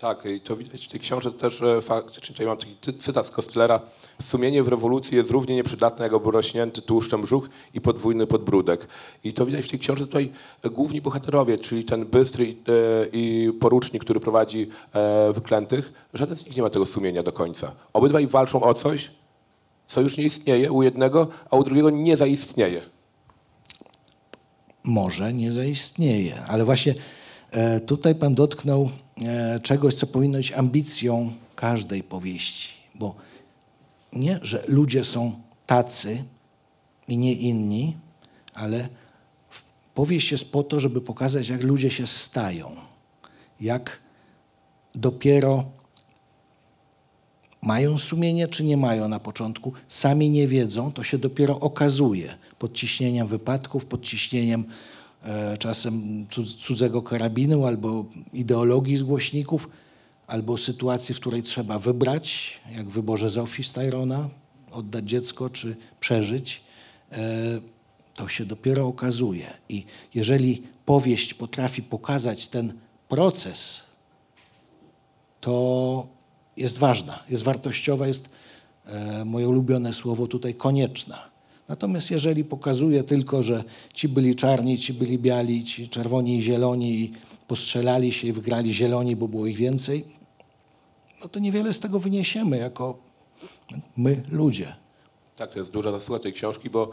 [0.00, 2.32] Tak, i to widać w tej książce też faktycznie.
[2.32, 3.80] Tutaj mam taki cytat z Kostlera.
[4.22, 8.88] Sumienie w rewolucji jest równie nieprzydatne jak obrośnięty tłuszczem brzuch i podwójny podbródek.
[9.24, 10.32] I to widać w tej książce tutaj
[10.64, 12.56] główni bohaterowie, czyli ten bystry
[13.12, 15.92] i, e, porucznik, który prowadzi e, wyklętych.
[16.14, 17.72] Żaden z nich nie ma tego sumienia do końca.
[17.92, 19.10] Obydwaj walczą o coś,
[19.86, 22.82] co już nie istnieje u jednego, a u drugiego nie zaistnieje.
[24.84, 26.42] może nie zaistnieje.
[26.48, 26.94] Ale właśnie
[27.50, 28.90] e, tutaj pan dotknął
[29.62, 32.68] czegoś, co powinno być ambicją każdej powieści.
[32.94, 33.14] Bo
[34.12, 36.24] nie, że ludzie są tacy
[37.08, 37.96] i nie inni,
[38.54, 38.88] ale
[39.94, 42.76] powieść jest po to, żeby pokazać, jak ludzie się stają.
[43.60, 44.00] Jak
[44.94, 45.64] dopiero
[47.62, 52.72] mają sumienie, czy nie mają na początku, sami nie wiedzą, to się dopiero okazuje pod
[52.72, 54.93] ciśnieniem wypadków, pod ciśnieniem e,
[55.58, 59.68] czasem cud- cudzego karabinu albo ideologii z głośników,
[60.26, 64.28] albo sytuacji, w której trzeba wybrać, jak w wyborze Zofii z Tyrona,
[64.72, 66.62] oddać dziecko czy przeżyć,
[67.12, 67.16] e,
[68.14, 69.46] to się dopiero okazuje.
[69.68, 69.84] I
[70.14, 72.74] jeżeli powieść potrafi pokazać ten
[73.08, 73.80] proces,
[75.40, 76.06] to
[76.56, 78.28] jest ważna, jest wartościowa, jest
[78.86, 81.33] e, moje ulubione słowo tutaj konieczna.
[81.68, 87.00] Natomiast jeżeli pokazuje tylko, że ci byli czarni, ci byli biali, ci czerwoni i zieloni
[87.00, 87.12] i
[87.48, 90.04] postrzelali się i wygrali zieloni, bo było ich więcej,
[91.22, 92.98] no to niewiele z tego wyniesiemy jako
[93.96, 94.76] my ludzie.
[95.36, 96.90] Tak, to jest duża zasługa tej książki, bo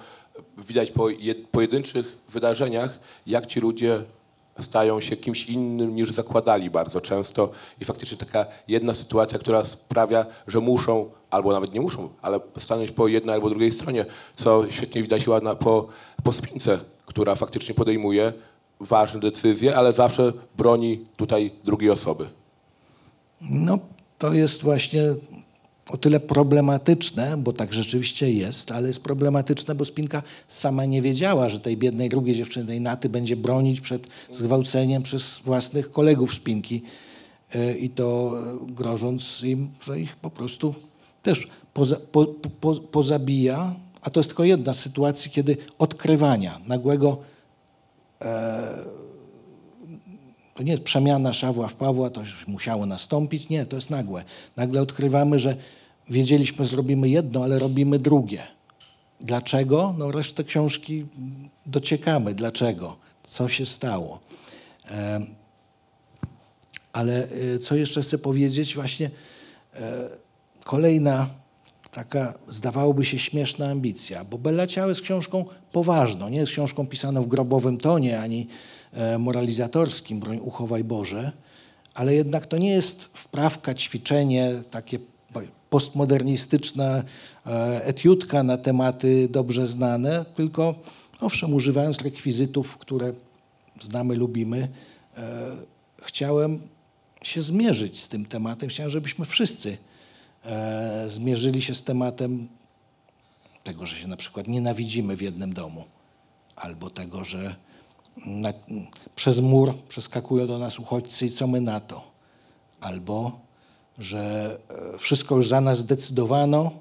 [0.58, 4.04] widać po jed- pojedynczych wydarzeniach, jak ci ludzie
[4.60, 7.50] stają się kimś innym niż zakładali bardzo często
[7.82, 12.92] i faktycznie taka jedna sytuacja, która sprawia, że muszą, albo nawet nie muszą, ale stanąć
[12.92, 15.88] po jednej albo drugiej stronie, co świetnie widać chyba na, po,
[16.24, 18.34] po spince, która faktycznie podejmuje
[18.80, 22.30] ważne decyzje, ale zawsze broni tutaj drugiej osoby.
[23.42, 23.80] No,
[24.18, 25.04] to jest właśnie
[25.92, 31.50] o tyle problematyczne, bo tak rzeczywiście jest, ale jest problematyczne, bo Spinka sama nie wiedziała,
[31.50, 36.82] że tej biednej drugiej dziewczyny, tej Naty, będzie bronić przed zgwałceniem przez własnych kolegów Spinki
[37.56, 40.76] E, i to e, grożąc im, że ich po prostu
[41.24, 42.26] też poza, po,
[42.62, 47.18] po, pozabija, a to jest tylko jedna z sytuacji, kiedy odkrywania, nagłego
[50.56, 53.50] to nie jest przemiana Szawła w Pawła, to już musiało nastąpić.
[53.50, 54.24] Nie, to jest nagłe.
[54.56, 55.56] Nagle odkrywamy, że
[56.12, 58.44] wiedzieliśmy, zrobimy jedno, ale robimy drugie.
[59.22, 59.96] Dlaczego?
[59.98, 61.06] No resztę książki
[61.66, 62.34] dociekamy.
[62.34, 62.98] Dlaczego?
[63.24, 64.20] Co się stało?
[66.94, 68.76] Ale y, co jeszcze chcę powiedzieć?
[68.76, 69.12] Właśnie
[69.74, 70.10] e,
[70.64, 71.30] kolejna
[71.92, 77.24] taka, zdawałoby się, śmieszna ambicja, bo Bella Ciao jest książką poważną, nie jest książką pisaną
[77.24, 78.48] w grobowym tonie, ani
[78.94, 81.32] e, moralizatorskim, broń uchowaj Boże,
[81.94, 85.00] ale jednak to nie jest wprawka, ćwiczenie, takie
[85.72, 87.04] postmodernistyczna
[87.46, 90.76] e, etiudka na tematy dobrze znane, tylko
[91.20, 93.14] owszem, używając rekwizytów, które
[93.82, 94.68] znamy, lubimy,
[95.18, 95.52] e,
[96.02, 96.62] chciałem
[97.24, 98.70] się zmierzyć z tym tematem.
[98.70, 99.78] Chciałem, żebyśmy wszyscy
[100.46, 102.48] e, zmierzyli się z tematem
[103.64, 105.84] tego, że się na przykład nienawidzimy w jednym domu,
[106.56, 107.56] albo tego, że
[108.26, 108.54] na,
[109.16, 112.12] przez mur przeskakują do nas uchodźcy i co my na to,
[112.82, 113.40] albo
[114.02, 114.58] że
[114.94, 116.72] e, wszystko już za nas zdecydowano,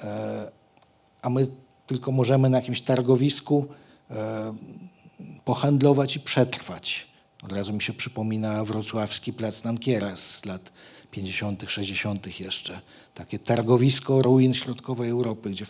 [0.00, 0.50] e,
[1.22, 1.46] a my
[1.86, 3.66] tylko możemy na jakimś targowisku
[4.10, 4.54] e,
[5.44, 7.08] pohandlować i przetrwać.
[7.42, 10.72] Od razu mi się przypomina wrocławski plac Nankiera z lat
[11.10, 12.40] 50., 60.
[12.40, 12.80] jeszcze.
[13.14, 15.66] Takie targowisko ruin środkowej Europy, gdzie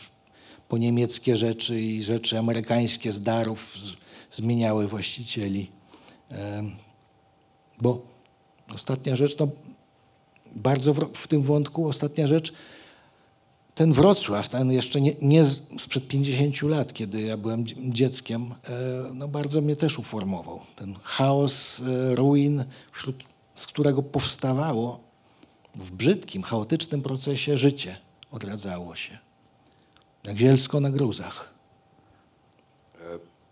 [0.68, 3.74] po niemieckie rzeczy i rzeczy amerykańskie z darów
[4.30, 5.70] zmieniały właścicieli.
[7.80, 8.02] Bo
[8.74, 9.48] ostatnia rzecz, no
[10.54, 12.52] bardzo w, w tym wątku, ostatnia rzecz,
[13.74, 15.44] ten Wrocław, ten jeszcze nie, nie
[15.78, 20.60] sprzed 50 lat, kiedy ja byłem dzie- dzieckiem, e, no bardzo mnie też uformował.
[20.76, 25.00] Ten chaos e, ruin, wśród, z którego powstawało
[25.74, 27.96] w brzydkim, chaotycznym procesie życie
[28.30, 29.18] odradzało się.
[30.24, 31.57] Jak zielsko na gruzach.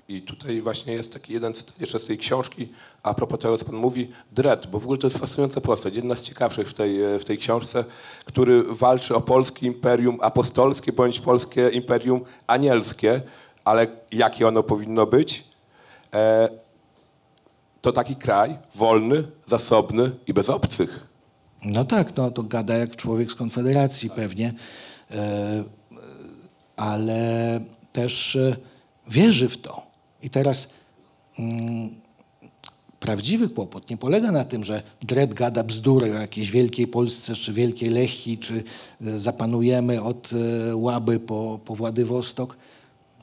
[0.08, 2.68] I tutaj właśnie jest taki jeden cytat jeszcze z tej książki,
[3.02, 6.14] a propos tego, co pan mówi, Dredd, bo w ogóle to jest fascynująca postać, jedna
[6.14, 7.84] z ciekawszych w tej, w tej książce,
[8.24, 13.22] który walczy o polskie imperium apostolskie bądź polskie imperium anielskie,
[13.64, 15.44] ale jakie ono powinno być.
[16.14, 16.48] E,
[17.80, 21.06] to taki kraj wolny, zasobny i bez obcych.
[21.62, 24.54] No tak, no to gada jak człowiek z Konfederacji pewnie,
[25.10, 25.64] e,
[26.76, 27.60] ale
[27.92, 28.56] też e,
[29.08, 29.85] wierzy w to.
[30.26, 30.68] I teraz
[31.38, 31.90] mm,
[33.00, 37.52] prawdziwy kłopot nie polega na tym, że Dred gada bzdury o jakiejś wielkiej Polsce, czy
[37.52, 38.64] wielkiej Lechii, czy
[39.00, 42.56] e, zapanujemy od e, Łaby po, po Władywostok.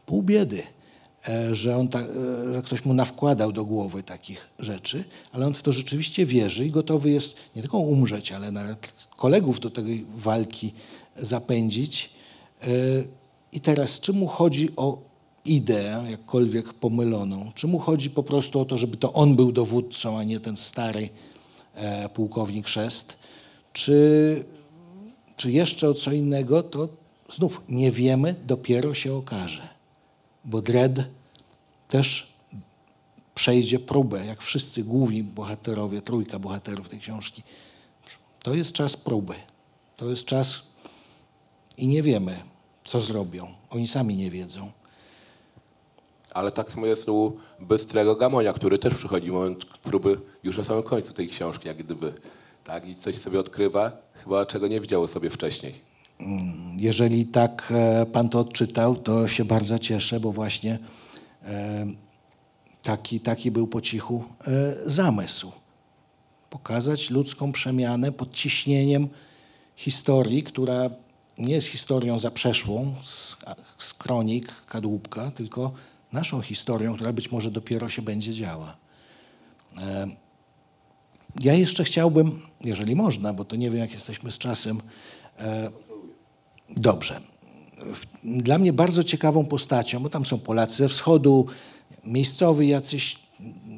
[0.06, 0.63] Pół biedy,
[1.28, 2.00] e, że, on ta,
[2.54, 6.72] że ktoś mu nawkładał do głowy takich rzeczy, ale on w to rzeczywiście wierzy i
[6.72, 10.74] gotowy jest nie tylko umrzeć, ale nawet kolegów do tej walki
[11.16, 12.10] zapędzić.
[13.52, 15.12] I teraz, czy mu chodzi o
[15.45, 17.51] ideę, jakkolwiek pomyloną?
[17.56, 20.56] Czy mu chodzi po prostu o to, żeby to on był dowódcą, a nie ten
[20.56, 21.10] stary
[21.75, 23.17] e, pułkownik Szest?
[23.73, 24.45] Czy,
[25.38, 26.63] czy jeszcze o co innego?
[26.63, 26.89] To
[27.29, 29.69] znów nie wiemy, dopiero się okaże.
[30.45, 30.99] Bo Dredd
[31.88, 32.34] też
[33.36, 37.43] przejdzie próbę, jak wszyscy główni bohaterowie, trójka bohaterów tej książki.
[38.43, 39.34] To jest czas próby.
[39.97, 40.62] To jest czas
[41.77, 42.39] i nie wiemy,
[42.84, 43.47] co zrobią.
[43.69, 44.71] Oni sami nie wiedzą.
[46.34, 50.84] Ale tak samo jest u Bystrego Gamonia, który też przychodzi moment próby już na samym
[50.84, 52.13] końcu tej książki, jak gdyby.
[52.63, 52.88] Tak?
[52.88, 55.74] I coś sobie odkrywa, chyba czego nie widziało sobie wcześniej.
[56.78, 60.80] Jeżeli tak e, pan to odczytał, to się bardzo cieszę, bo właśnie
[61.46, 61.86] e,
[62.82, 64.52] taki, taki był po cichu e,
[64.86, 65.52] zamysł.
[66.50, 69.08] Pokazać ludzką przemianę pod ciśnieniem
[69.76, 70.89] historii, która
[71.38, 73.36] nie jest historią zaprzeszłą z,
[73.78, 75.72] z kronik kadłubka, tylko
[76.13, 78.78] naszą historią, która być może dopiero się będzie działa.
[79.78, 80.08] E,
[81.43, 84.82] ja jeszcze chciałbym, jeżeli można, bo to nie wiem, jak jesteśmy z czasem,
[85.39, 85.71] e,
[86.78, 87.21] Dobrze.
[88.23, 91.45] Dla mnie bardzo ciekawą postacią, bo tam są Polacy ze wschodu,
[92.04, 93.19] miejscowi jacyś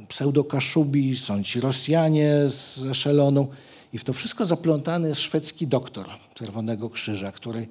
[0.08, 3.48] pseudokaszubi, są ci Rosjanie z Eszelonu
[3.94, 7.68] i w to wszystko zaplątany jest szwedzki doktor Czerwonego Krzyża, który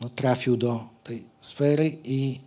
[0.00, 2.40] no, trafił do tej sfery i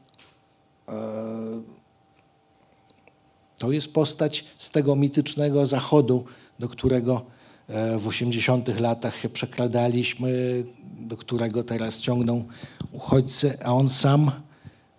[3.61, 6.25] to jest postać z tego mitycznego zachodu,
[6.59, 7.25] do którego
[7.67, 10.63] e, w 80 latach się przekradaliśmy,
[10.99, 12.45] do którego teraz ciągną
[12.91, 14.31] uchodźcy, a on sam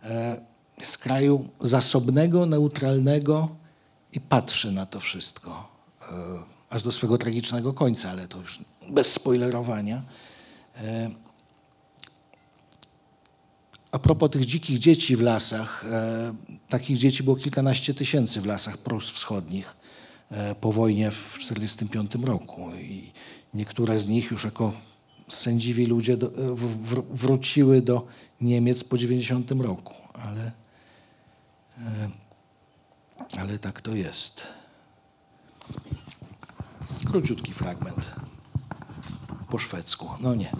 [0.02, 0.40] e,
[0.82, 3.48] z kraju zasobnego, neutralnego
[4.12, 5.68] i patrzy na to wszystko,
[6.02, 6.14] e,
[6.70, 8.58] aż do swego tragicznego końca, ale to już
[8.90, 10.02] bez spoilerowania.
[13.92, 16.34] A propos tych dzikich dzieci w lasach, e,
[16.68, 19.76] takich dzieci było kilkanaście tysięcy w lasach Prus Wschodnich
[20.30, 22.70] e, po wojnie w 1945 roku.
[22.74, 23.12] I
[23.54, 24.72] niektóre z nich już jako
[25.28, 26.30] sędziwi ludzie do, e,
[27.10, 28.06] wróciły do
[28.40, 30.52] Niemiec po 90 roku, ale,
[33.38, 34.42] ale tak to jest.
[37.06, 38.10] Króciutki fragment
[39.50, 40.08] po szwedzku.
[40.20, 40.50] No nie.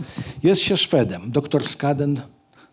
[0.42, 1.30] Jest się Szwedem.
[1.30, 2.20] Doktor Skaden,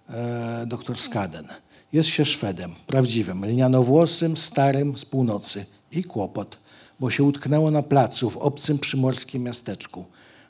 [0.09, 1.47] e, doktor Skaden.
[1.93, 5.65] Jest się Szwedem, prawdziwym, lnianowłosym, starym z północy.
[5.91, 6.57] I kłopot,
[6.99, 10.05] bo się utknęło na placu w obcym przymorskim miasteczku.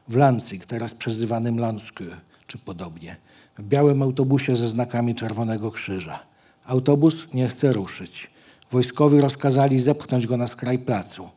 [0.07, 2.15] W Lansing, teraz przezywanym Lanskö,
[2.47, 3.15] czy podobnie.
[3.57, 6.19] W białym autobusie ze znakami Czerwonego Krzyża.
[6.65, 8.31] Autobus nie chce ruszyć.
[8.71, 11.29] Wojskowi rozkazali zepchnąć go na skraj placu.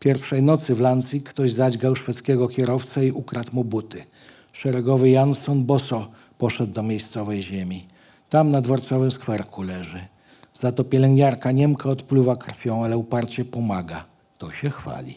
[0.00, 4.04] Pierwszej nocy w Lansing ktoś zadźgał szwedzkiego kierowcę i ukradł mu buty.
[4.52, 7.86] Szeregowy Jansson boso poszedł do miejscowej ziemi.
[8.28, 10.00] Tam na dworcowym skwerku leży.
[10.54, 14.04] Za to pielęgniarka Niemka odpływa krwią, ale uparcie pomaga.
[14.38, 15.14] To się chwali.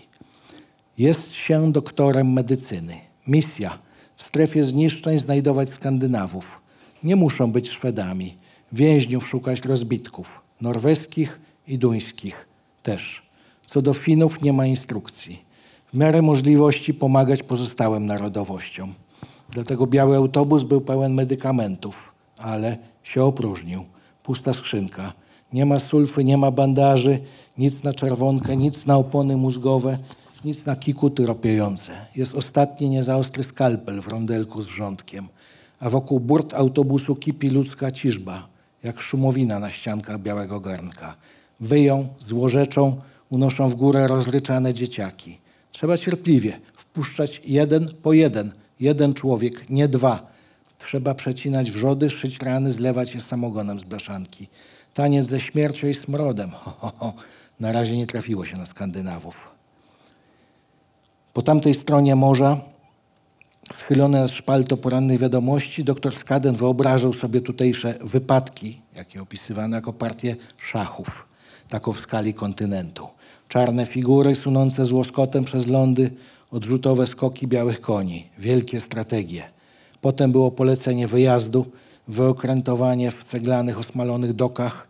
[0.97, 2.97] Jest się doktorem medycyny.
[3.27, 3.79] Misja
[4.15, 6.61] w strefie zniszczeń znajdować Skandynawów.
[7.03, 8.37] Nie muszą być Szwedami.
[8.71, 10.41] Więźniów szukać rozbitków.
[10.61, 12.47] Norweskich i duńskich
[12.83, 13.27] też.
[13.65, 15.45] Co do Finów nie ma instrukcji.
[15.93, 18.93] W miarę możliwości pomagać pozostałym narodowościom.
[19.49, 23.85] Dlatego biały autobus był pełen medykamentów, ale się opróżnił.
[24.23, 25.13] Pusta skrzynka.
[25.53, 27.19] Nie ma sulfy, nie ma bandaży,
[27.57, 29.97] nic na czerwonkę, nic na opony mózgowe,
[30.45, 32.05] nic na kikuty ropiejące.
[32.15, 35.27] Jest ostatni niezaostry skalpel w rondelku z wrzątkiem,
[35.79, 38.47] a wokół burt autobusu kipi ludzka ciżba,
[38.83, 41.15] jak szumowina na ściankach białego garnka.
[41.59, 45.37] Wyją, złorzeczą, unoszą w górę rozryczane dzieciaki.
[45.71, 50.27] Trzeba cierpliwie wpuszczać jeden po jeden, jeden człowiek, nie dwa.
[50.79, 54.47] Trzeba przecinać wrzody, szyć rany, zlewać je samogonem z blaszanki.
[54.93, 56.51] Taniec ze śmiercią i smrodem.
[56.51, 57.13] Ho, ho, ho.
[57.59, 59.47] Na razie nie trafiło się na Skandynawów.
[61.33, 62.57] Po tamtej stronie morza,
[63.73, 70.35] schylony na szpalto porannej wiadomości, doktor Skaden wyobrażał sobie tutejsze wypadki, jakie opisywane jako partię
[70.61, 71.27] szachów.
[71.69, 73.07] taką w skali kontynentu.
[73.47, 76.11] Czarne figury sunące z łoskotem przez lądy,
[76.51, 79.43] odrzutowe skoki białych koni, wielkie strategie.
[80.01, 81.65] Potem było polecenie wyjazdu,
[82.07, 84.87] wyokrętowanie w ceglanych, osmalonych dokach,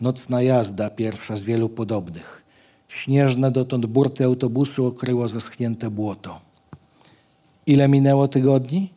[0.00, 2.42] nocna jazda, pierwsza z wielu podobnych.
[2.88, 6.40] Śnieżne dotąd burty autobusu okryło zaschnięte błoto.
[7.66, 8.90] Ile minęło tygodni?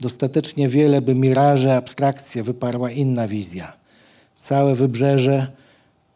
[0.00, 3.72] Dostatecznie wiele, by miraże, abstrakcje wyparła inna wizja.
[4.34, 5.52] Całe wybrzeże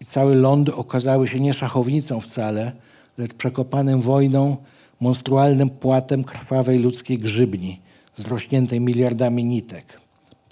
[0.01, 2.73] i cały ląd okazały się nie szachownicą wcale,
[3.19, 4.57] lecz przekopanym wojną,
[5.03, 7.81] monstrualnym płatem krwawej ludzkiej grzybni,
[8.17, 10.01] zrośniętej miliardami nitek.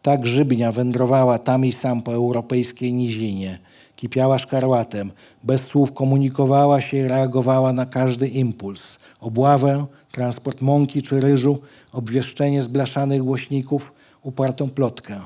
[0.02, 3.58] Ta grzybnia wędrowała tam i sam po europejskiej nizinie,
[3.96, 5.12] kipiała szkarłatem,
[5.44, 8.98] bez słów komunikowała się i reagowała na każdy impuls.
[9.20, 11.58] Obławę, transport mąki czy ryżu,
[11.92, 13.92] obwieszczenie z blaszanych głośników,
[14.22, 15.20] upartą plotkę.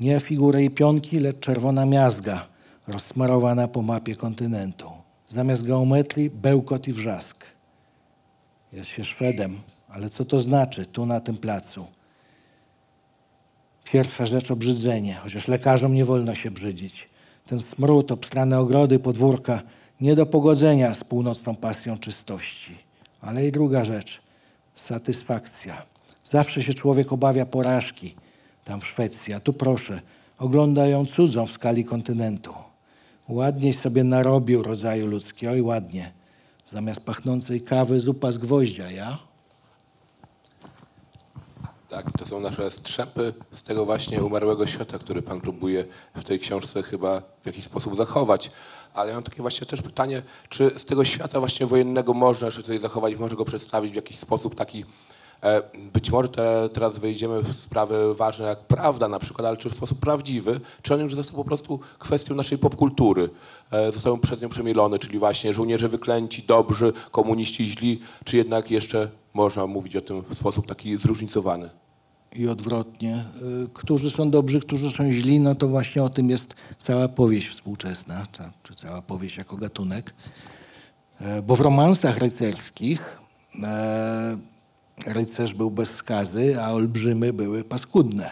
[0.00, 2.46] Nie figury i pionki, lecz czerwona miazga
[2.88, 4.86] rozsmarowana po mapie kontynentu.
[5.28, 7.55] Zamiast geometrii bełkot i wrzask.
[8.76, 11.86] Jest się Szwedem, ale co to znaczy tu na tym placu?
[13.84, 17.08] Pierwsza rzecz obrzydzenie, chociaż lekarzom nie wolno się brzydzić.
[17.46, 19.62] Ten smród, obstrane ogrody, podwórka,
[20.00, 22.76] nie do pogodzenia z północną pasją czystości.
[23.20, 24.22] Ale i druga rzecz,
[24.74, 25.82] satysfakcja.
[26.24, 28.14] Zawsze się człowiek obawia porażki
[28.64, 30.00] tam w Szwecji, a tu proszę,
[30.38, 32.54] ogląda ją cudzą w skali kontynentu.
[33.28, 36.12] Ładniej sobie narobił rodzaju ludzki, oj ładnie.
[36.66, 39.18] Zamiast pachnącej kawy zupa z gwoździa, ja?
[41.88, 46.40] Tak, to są nasze strzępy z tego właśnie umarłego świata, który pan próbuje w tej
[46.40, 48.50] książce chyba w jakiś sposób zachować.
[48.94, 52.80] Ale mam takie właśnie też pytanie, czy z tego świata właśnie wojennego można jeszcze coś
[52.80, 54.84] zachować, można go przedstawić w jakiś sposób taki,
[55.92, 59.74] być może te, teraz wejdziemy w sprawy ważne jak prawda na przykład, ale czy w
[59.74, 63.30] sposób prawdziwy, czy on już został po prostu kwestią naszej popkultury,
[63.70, 69.10] e, został przez nią przemielony, czyli właśnie żołnierze wyklęci, dobrzy, komuniści źli, czy jednak jeszcze
[69.34, 71.70] można mówić o tym w sposób taki zróżnicowany?
[72.32, 73.24] i odwrotnie.
[73.64, 77.48] Y, Którzy są dobrzy, którzy są źli, no to właśnie o tym jest cała powieść
[77.48, 78.26] współczesna,
[78.62, 80.14] czy cała powieść jako gatunek.
[81.20, 83.18] E, Bo w romansach rycerskich
[83.62, 84.36] e,
[85.04, 88.30] rycerz był bez skazy, a olbrzymy były paskudne,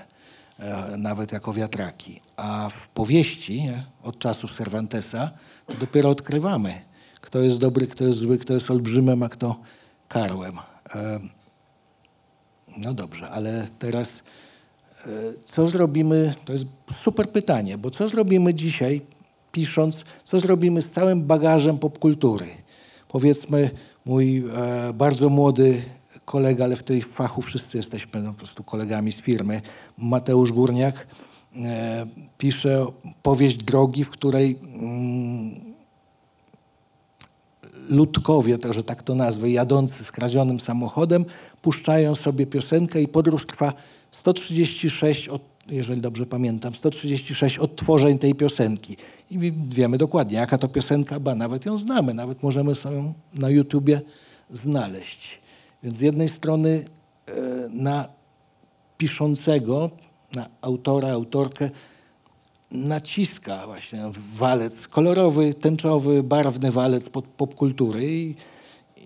[0.59, 2.21] e, nawet jako wiatraki.
[2.37, 3.71] A w powieści
[4.03, 5.31] od czasów Cervantesa
[5.67, 6.81] to dopiero odkrywamy,
[7.21, 9.61] kto jest dobry, kto jest zły, kto jest olbrzymem, a kto
[10.09, 10.59] karłem.
[10.95, 11.21] E,
[12.77, 14.23] no dobrze, ale teraz
[15.07, 15.11] e,
[15.45, 16.35] co zrobimy?
[16.45, 19.01] To jest super pytanie, bo co zrobimy dzisiaj,
[19.53, 22.47] pisząc, co zrobimy z całym bagażem popkultury?
[23.09, 23.71] Powiedzmy,
[24.05, 24.45] mój
[24.95, 25.83] bardzo młody
[26.25, 29.61] kolega, ale w tej fachu wszyscy jesteśmy no, po prostu kolegami z firmy,
[29.99, 31.07] Mateusz Górniak,
[31.65, 32.07] e,
[32.39, 32.87] pisze
[33.23, 35.75] powieść drogi, w której mm,
[37.89, 41.25] ludkowie, także tak to nazwę, jadący skradzionym samochodem,
[41.63, 43.73] puszczają sobie piosenkę i podróż trwa
[44.11, 48.97] 136, od, jeżeli dobrze pamiętam, 136 odtworzeń tej piosenki.
[49.31, 53.51] I wi- wiemy dokładnie, jaka to piosenka, ba nawet ją znamy, nawet możemy sobie na
[53.51, 54.01] YouTubie
[54.51, 55.44] znaleźć.
[55.85, 56.85] Więc z jednej strony
[57.27, 57.33] e,
[57.71, 58.09] na
[58.99, 59.91] piszącego,
[60.35, 61.71] na autora, autorkę
[62.71, 68.35] naciska właśnie walec kolorowy, tęczowy, barwny walec pod popkultury i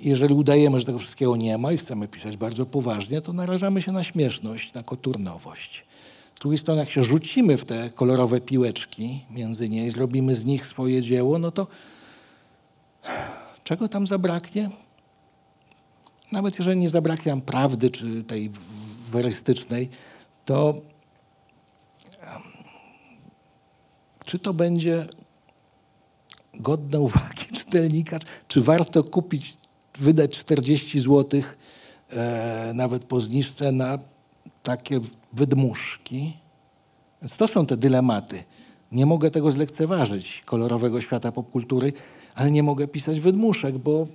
[0.02, 3.92] jeżeli udajemy, że tego wszystkiego nie ma i chcemy pisać bardzo poważnie, to narażamy się
[3.92, 5.84] na śmieszność, na koturnowość.
[6.34, 10.44] Z drugiej strony, jak się rzucimy w te kolorowe piłeczki między nie i zrobimy z
[10.44, 11.66] nich swoje dzieło, no to
[13.64, 14.70] czego tam zabraknie?
[16.32, 18.50] Nawet jeżeli nie zabraknie nam prawdy, czy tej
[19.10, 19.88] werystycznej,
[20.44, 20.80] to
[24.24, 25.06] czy to będzie
[26.54, 28.18] godne uwagi czytelnika,
[28.48, 29.56] czy warto kupić,
[29.98, 31.42] wydać 40 zł
[32.10, 33.98] e, nawet po zniżce na
[34.62, 35.00] takie
[35.32, 36.36] wydmuszki.
[37.22, 38.44] Więc to są te dylematy.
[38.92, 41.92] Nie mogę tego zlekceważyć, kolorowego świata popkultury,
[42.34, 44.06] ale nie mogę pisać wydmuszek, bo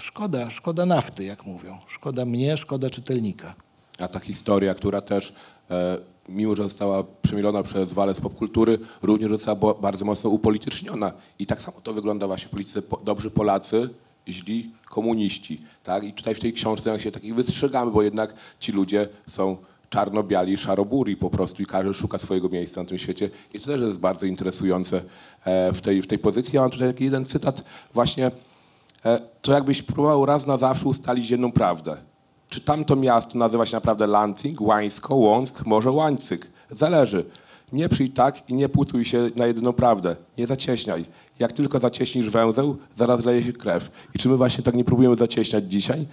[0.00, 1.78] szkoda, szkoda nafty, jak mówią.
[1.86, 3.54] Szkoda mnie, szkoda czytelnika.
[3.98, 5.32] A ta historia, która też,
[5.70, 5.98] e,
[6.28, 11.12] mimo że została przemielona przez walec popkultury, również została bardzo mocno upolityczniona.
[11.38, 12.82] I tak samo to wygląda właśnie w polityce.
[12.82, 13.88] Po, dobrzy Polacy,
[14.28, 15.60] źli komuniści.
[15.84, 16.04] Tak?
[16.04, 19.56] I tutaj w tej książce jak się takich wystrzegamy, bo jednak ci ludzie są
[19.90, 23.30] czarno-biali, szaroburi po prostu i każdy szuka swojego miejsca na tym świecie.
[23.54, 25.02] I to też jest bardzo interesujące
[25.44, 26.56] e, w tej, w tej pozycji.
[26.56, 28.30] Ja mam tutaj taki jeden cytat właśnie,
[29.42, 31.96] to jakbyś próbował raz na zawsze ustalić jedną prawdę.
[32.48, 36.50] Czy tamto miasto nazywa się naprawdę Lansing, Łańsko, Łąck, może Łańcyk?
[36.70, 37.24] Zależy.
[37.72, 40.16] Nie przyjdź tak i nie pucuj się na jedyną prawdę.
[40.38, 41.04] Nie zacieśniaj.
[41.38, 43.90] Jak tylko zacieśnisz węzeł, zaraz leje się krew.
[44.14, 46.06] I czy my właśnie tak nie próbujemy zacieśniać dzisiaj?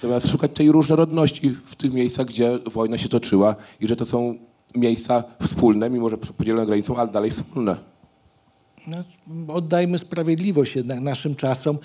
[0.00, 4.34] Zamiast szukać tej różnorodności w tych miejscach, gdzie wojna się toczyła i że to są
[4.74, 7.76] miejsca wspólne, mimo że podzielone granicą, ale dalej wspólne.
[8.86, 8.96] No,
[9.54, 11.78] oddajmy sprawiedliwość jednak naszym czasom.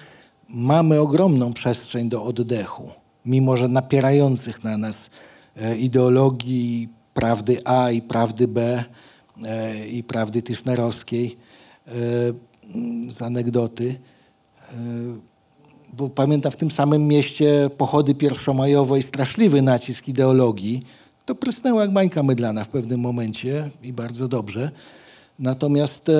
[0.50, 2.92] Mamy ogromną przestrzeń do oddechu,
[3.26, 5.10] mimo że napierających na nas
[5.56, 8.84] e, ideologii prawdy A i prawdy B
[9.46, 11.38] e, i prawdy tischnerowskiej
[11.88, 11.92] e,
[13.08, 14.00] z anegdoty.
[15.94, 20.84] Bo pamiętam w tym samym mieście pochody pierwszomajowe i straszliwy nacisk ideologii.
[21.26, 24.72] To prysnęło jak bańka mydlana w pewnym momencie i bardzo dobrze.
[25.40, 26.12] Natomiast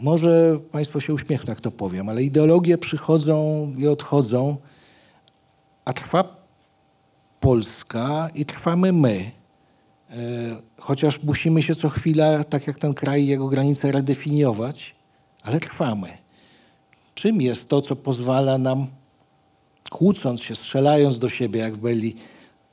[0.00, 4.56] Może Państwo się uśmiechną, jak to powiem, ale ideologie przychodzą i odchodzą,
[5.84, 6.36] a trwa
[7.40, 9.30] Polska i trwamy my.
[10.10, 10.14] E,
[10.78, 14.94] chociaż musimy się co chwila, tak jak ten kraj, jego granice redefiniować,
[15.42, 16.08] ale trwamy.
[17.14, 18.86] Czym jest to, co pozwala nam,
[19.90, 22.16] kłócąc się, strzelając do siebie, jak byli,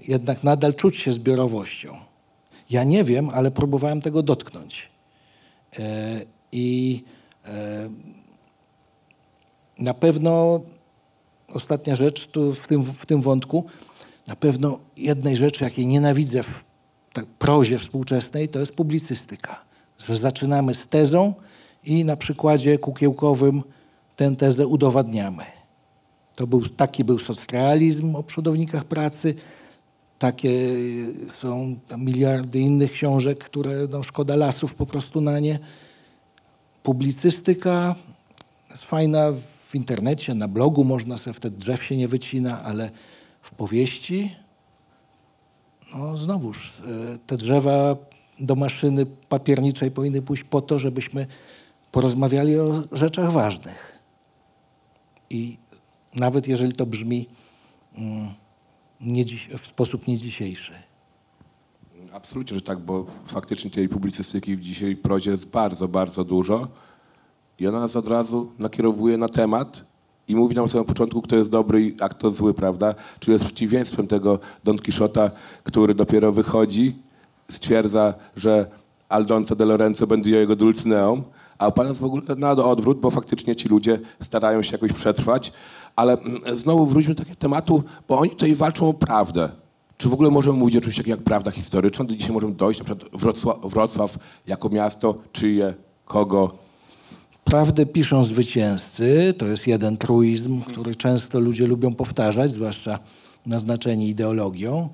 [0.08, 1.98] jednak nadal czuć się zbiorowością?
[2.70, 4.90] Ja nie wiem, ale próbowałem tego dotknąć.
[5.80, 6.22] E,
[6.52, 7.04] I
[9.80, 10.62] na pewno
[11.48, 13.66] ostatnia rzecz tu w tym, w tym wątku,
[14.28, 16.64] na pewno jednej rzeczy, jakiej nienawidzę w
[17.14, 19.66] tak, prozie współczesnej, to jest publicystyka.
[19.98, 21.34] Że zaczynamy z tezą
[21.84, 23.64] i na przykładzie kukiełkowym
[24.16, 25.44] tę tezę udowadniamy.
[26.36, 29.36] To był, taki był socrealizm o przodownikach pracy,
[30.20, 30.52] takie
[31.32, 35.60] są miliardy innych książek, które no, szkoda lasów po prostu na nie
[36.86, 37.96] publicystyka
[38.72, 39.32] jest fajna
[39.68, 42.90] w internecie, na blogu można sobie wtedy drzew się nie wycina, ale
[43.42, 44.36] w powieści,
[45.94, 47.96] no znowuż, e, te drzewa
[48.40, 51.28] do maszyny papierniczej powinny pójść po to, żebyśmy
[51.92, 54.00] porozmawiali o rzeczach ważnych.
[55.30, 55.58] I
[56.16, 57.28] nawet jeżeli to brzmi
[57.98, 58.34] mm,
[59.58, 60.74] w sposób nie dzisiejszy.
[62.16, 66.68] Absolutnie, że tak, bo faktycznie tej publicystyki w dzisiejszej prozie jest bardzo, bardzo dużo
[67.60, 69.86] i ona nas od razu nakierowuje na temat
[70.28, 72.96] i mówi nam na samym początku, kto jest dobry, a kto zły, prawda?
[73.20, 75.32] Czyli jest przeciwieństwem tego Don Quixota,
[75.64, 76.96] który dopiero wychodzi,
[77.52, 78.68] stwierdza, że
[79.10, 81.24] Aldonza de Lorenzo będzie jego dulcyneum,
[81.58, 84.94] a u pana jest w ogóle na odwrót, bo faktycznie ci ludzie starają się jakoś
[84.94, 85.52] przetrwać,
[85.96, 89.65] ale mm, znowu wróćmy do takiego tematu, bo oni tutaj walczą o prawdę.
[89.98, 92.06] Czy w ogóle możemy mówić o czymś takim jak prawda historyczna?
[92.06, 94.18] Do dzisiaj możemy dojść, na przykład Wrocław, Wrocław
[94.48, 95.74] jako miasto, czyje,
[96.06, 96.58] kogo?
[97.44, 103.00] Prawdę piszą zwycięzcy, to jest jeden truizm, który często ludzie lubią powtarzać, zwłaszcza
[103.46, 104.90] naznaczeni ideologią.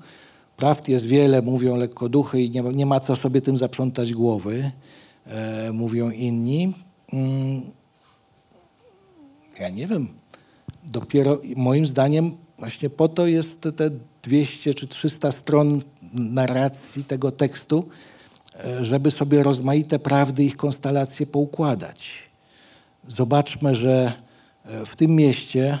[0.56, 4.70] Prawd jest wiele, mówią lekkoduchy i nie, nie ma co sobie tym zaprzątać głowy,
[5.26, 6.72] e, mówią inni.
[7.12, 7.62] Mm,
[9.60, 10.08] ja nie wiem.
[10.84, 13.90] Dopiero moim zdaniem właśnie po to jest te
[14.22, 17.88] 200 czy 300 stron narracji tego tekstu,
[18.64, 22.12] e, żeby sobie rozmaite prawdy, ich konstelacje poukładać.
[23.08, 24.12] Zobaczmy, że
[24.64, 25.78] e, w tym mieście,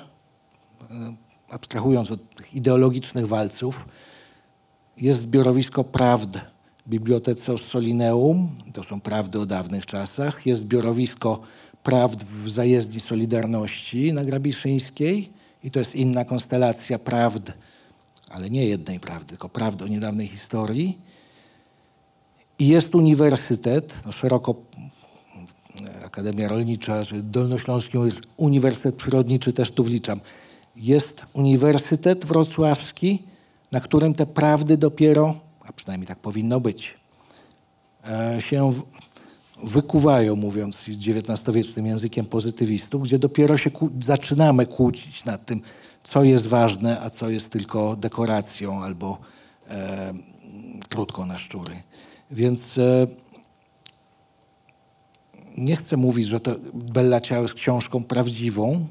[0.80, 1.14] e,
[1.50, 3.84] abstrahując od tych ideologicznych walców,
[4.96, 6.40] jest zbiorowisko prawd
[6.86, 11.40] w Bibliotece Solineum, to są prawdy o dawnych czasach, jest zbiorowisko
[11.82, 15.30] prawd w zajezdni Solidarności na Grabiszyńskiej
[15.64, 17.52] i to jest inna konstelacja prawd
[18.32, 20.98] ale nie jednej prawdy, tylko prawdy o niedawnej historii.
[22.58, 24.54] I jest uniwersytet, no szeroko
[26.04, 27.98] Akademia Rolnicza, czy Dolnośląski
[28.36, 30.20] Uniwersytet Przyrodniczy też tu wliczam.
[30.76, 33.22] Jest Uniwersytet Wrocławski,
[33.72, 36.94] na którym te prawdy dopiero, a przynajmniej tak powinno być,
[38.08, 38.72] e, się
[39.64, 43.70] wykuwają, mówiąc XIX-wiecznym językiem pozytywistów, gdzie dopiero się
[44.02, 45.62] zaczynamy kłócić nad tym,
[46.02, 49.18] co jest ważne, a co jest tylko dekoracją albo
[49.68, 50.12] e,
[50.88, 51.82] krótką na szczury.
[52.30, 53.06] Więc e,
[55.56, 58.86] nie chcę mówić, że to Bella Ciao jest książką prawdziwą,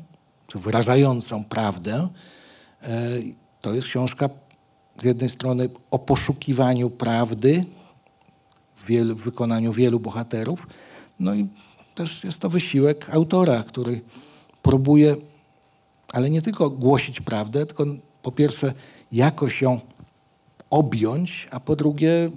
[0.47, 2.07] czy wyrażającą prawdę.
[2.83, 3.09] E,
[3.61, 4.29] to jest książka
[4.97, 7.65] z jednej strony o poszukiwaniu prawdy
[8.75, 10.67] w, wielu, w wykonaniu wielu bohaterów,
[11.19, 11.47] no i
[11.95, 14.01] też jest to wysiłek autora, który
[14.61, 15.15] próbuje
[16.13, 17.85] ale nie tylko głosić prawdę, tylko
[18.21, 18.73] po pierwsze
[19.11, 19.79] jakoś ją
[20.69, 22.29] objąć, a po drugie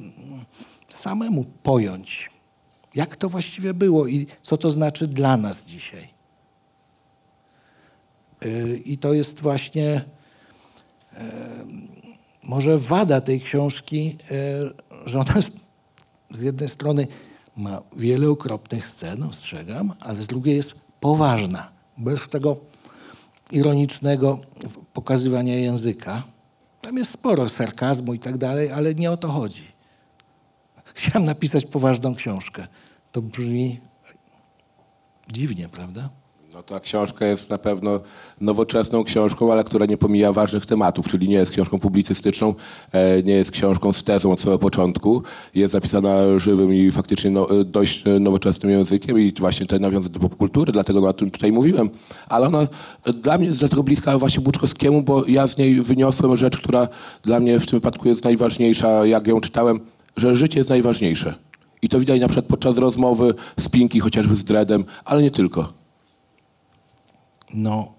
[0.88, 2.30] samemu pojąć,
[2.94, 6.08] jak to właściwie było i co to znaczy dla nas dzisiaj.
[8.44, 10.04] Y, I to jest właśnie
[12.42, 15.34] może wada tej książki, e, że ona
[16.30, 17.06] z jednej strony
[17.56, 21.70] ma wiele okropnych scen, ostrzegam, ale z drugiej jest poważna.
[21.98, 22.56] Bez tego
[23.52, 24.38] ironicznego
[24.92, 26.22] pokazywania języka.
[26.80, 29.72] Tam jest sporo sarkazmu i tak dalej, ale nie o to chodzi.
[30.94, 32.66] Chciałem napisać poważną książkę.
[33.12, 33.80] To brzmi
[35.32, 36.10] dziwnie, prawda?
[36.54, 38.00] No ta książka jest na pewno
[38.40, 42.54] nowoczesną książką, ale która nie pomija ważnych tematów, czyli nie jest książką publicystyczną,
[42.92, 45.22] e, nie jest książką z tezą od samego początku.
[45.54, 50.14] Jest napisana żywym i faktycznie no, e, dość e, nowoczesnym językiem i właśnie te nawiązania
[50.14, 51.90] do popkultury, dlatego o tym tutaj mówiłem.
[52.28, 52.68] Ale ona
[53.22, 56.88] dla mnie jest dlatego bliska właśnie Buczkowskiemu, bo ja z niej wyniosłem rzecz, która
[57.22, 59.80] dla mnie w tym wypadku jest najważniejsza, jak ją czytałem,
[60.16, 61.34] że życie jest najważniejsze.
[61.82, 65.83] I to widać na przykład podczas rozmowy z Pinki, chociażby z Dredem, ale nie tylko.
[67.54, 67.92] No,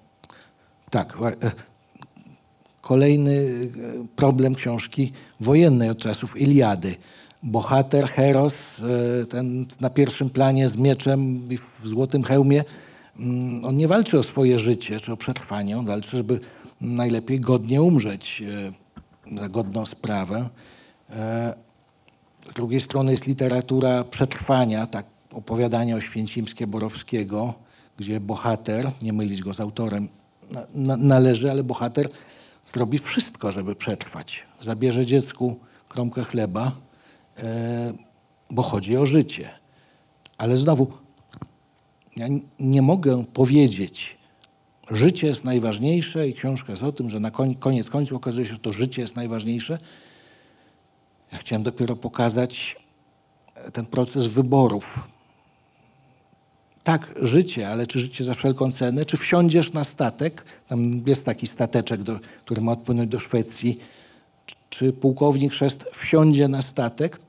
[0.89, 1.17] tak.
[1.43, 1.51] e,
[2.81, 6.95] Kolejny e, problem książki wojennej od czasów Iliady.
[7.43, 8.81] Bohater, Heros,
[9.21, 12.63] e, ten na pierwszym planie z mieczem i w złotym hełmie,
[13.19, 16.39] mm, on nie walczy o swoje życie czy o przetrwanie, on walczy, żeby
[16.81, 18.43] najlepiej godnie umrzeć
[19.37, 20.49] za godną sprawę.
[22.49, 27.53] Z drugiej strony jest literatura przetrwania, tak opowiadanie o Święcimskie Borowskiego,
[27.97, 30.09] gdzie bohater, nie mylić go z autorem,
[30.51, 32.09] na, na, należy, ale bohater
[32.65, 34.43] zrobi wszystko, żeby przetrwać.
[34.61, 36.71] Zabierze dziecku kromkę chleba,
[37.37, 37.93] e,
[38.49, 39.49] bo chodzi o życie.
[40.37, 40.87] Ale znowu,
[42.17, 42.27] ja
[42.59, 44.17] nie mogę powiedzieć,
[44.91, 48.59] życie jest najważniejsze i książka jest o tym, że na koniec końców okazuje się, że
[48.59, 49.77] to życie jest najważniejsze.
[51.31, 52.75] Ja chciałem dopiero pokazać
[53.55, 54.99] e, ten proces wyborów.
[56.85, 59.05] Tak, życie, ale czy życie za wszelką cenę?
[59.05, 60.45] Czy wsiądziesz na statek?
[60.67, 63.79] Tam jest taki stateczek, do, który ma odpłynąć do Szwecji.
[64.45, 67.19] Czy, czy pułkownik Chrzest wsiądzie na statek?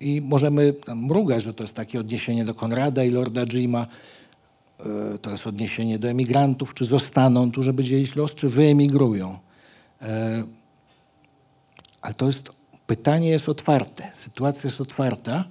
[0.00, 3.86] I możemy mrugać, że to jest takie odniesienie do Konrada i Lorda Jima.
[4.80, 6.74] E, To jest odniesienie do emigrantów.
[6.74, 9.38] Czy zostaną tu, żeby dzielić los, czy wyemigrują?
[10.02, 10.44] E,
[12.00, 12.50] ale to jest,
[12.86, 15.44] pytanie jest otwarte, sytuacja jest otwarta,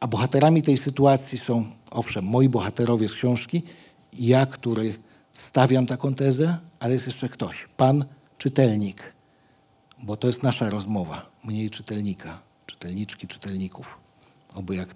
[0.00, 3.62] a bohaterami tej sytuacji są, owszem, moi bohaterowie z książki,
[4.12, 4.94] ja, który
[5.32, 8.04] stawiam taką tezę, ale jest jeszcze ktoś, pan
[8.38, 9.12] czytelnik,
[10.02, 13.98] bo to jest nasza rozmowa, mnie i czytelnika, czytelniczki, czytelników,
[14.54, 14.94] oby jak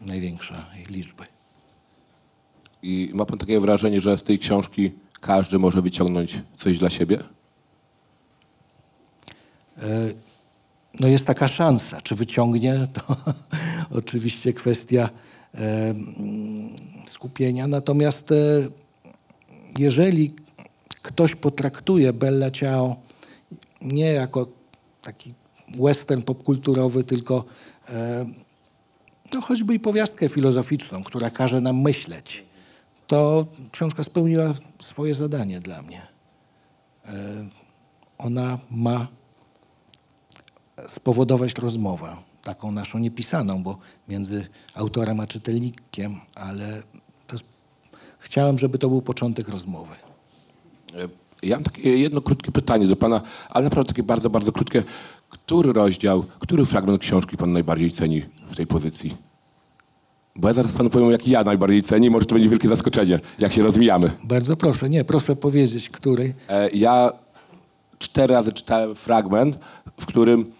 [0.00, 1.24] największa ich liczby.
[2.82, 7.18] I ma pan takie wrażenie, że z tej książki każdy może wyciągnąć coś dla siebie?
[11.00, 12.00] No jest taka szansa.
[12.00, 13.16] Czy wyciągnie, to
[13.98, 15.10] oczywiście kwestia
[15.54, 15.94] e,
[17.06, 17.66] skupienia.
[17.66, 18.34] Natomiast e,
[19.78, 20.34] jeżeli
[21.02, 22.96] ktoś potraktuje Bella Ciao
[23.82, 24.46] nie jako
[25.02, 25.34] taki
[25.78, 27.44] western popkulturowy, tylko
[27.88, 28.26] e,
[29.32, 32.44] no choćby i powiastkę filozoficzną, która każe nam myśleć,
[33.06, 36.02] to książka spełniła swoje zadanie dla mnie.
[37.06, 37.12] E,
[38.18, 39.08] Ona ma
[40.88, 46.82] spowodować rozmowę, taką naszą niepisaną, bo między autorem a czytelnikiem, ale
[47.32, 47.44] jest,
[48.18, 49.94] chciałem, żeby to był początek rozmowy.
[50.94, 51.08] E,
[51.42, 53.20] Ja mam takie jedno krótkie pytanie do pana,
[53.50, 54.82] ale naprawdę takie bardzo, bardzo krótkie.
[55.28, 59.16] Który rozdział, który fragment książki pan najbardziej ceni w tej pozycji?
[60.36, 63.52] Bo ja zaraz panu powiem, jaki ja najbardziej ceni, może to będzie wielkie zaskoczenie, jak
[63.52, 64.10] się rozmijamy.
[64.24, 66.34] Bardzo proszę, nie, proszę powiedzieć, który.
[66.48, 67.12] E, Ja
[67.98, 69.58] cztery razy czytałem fragment,
[70.00, 70.52] w którym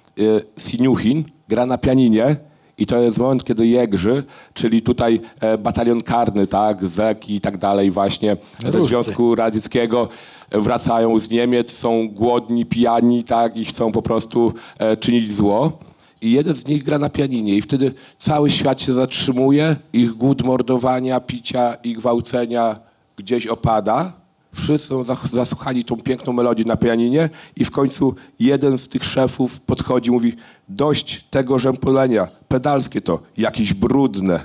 [0.56, 2.36] Siniuchin gra na pianinie
[2.78, 7.58] i to jest moment, kiedy Jegrzy, czyli tutaj e, batalion karny, tak, ZEK i tak
[7.58, 8.88] dalej właśnie ze Ruscy.
[8.88, 10.08] Związku Radzieckiego
[10.50, 15.78] wracają z Niemiec, są głodni, pijani, tak, i chcą po prostu e, czynić zło.
[16.20, 20.44] I jeden z nich gra na pianinie i wtedy cały świat się zatrzymuje, ich głód
[20.44, 22.78] mordowania, picia i gwałcenia
[23.16, 24.12] gdzieś opada.
[24.56, 25.02] Wszyscy są
[25.32, 30.12] zasłuchani tą piękną melodię na pianinie i w końcu jeden z tych szefów podchodzi i
[30.12, 30.36] mówi
[30.68, 34.40] dość tego rzępolenia, pedalskie to, jakieś brudne.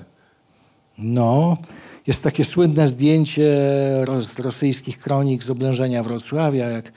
[0.97, 1.57] No,
[2.07, 3.43] jest takie słynne zdjęcie
[4.21, 6.91] z rosyjskich kronik z oblężenia Wrocławia, jak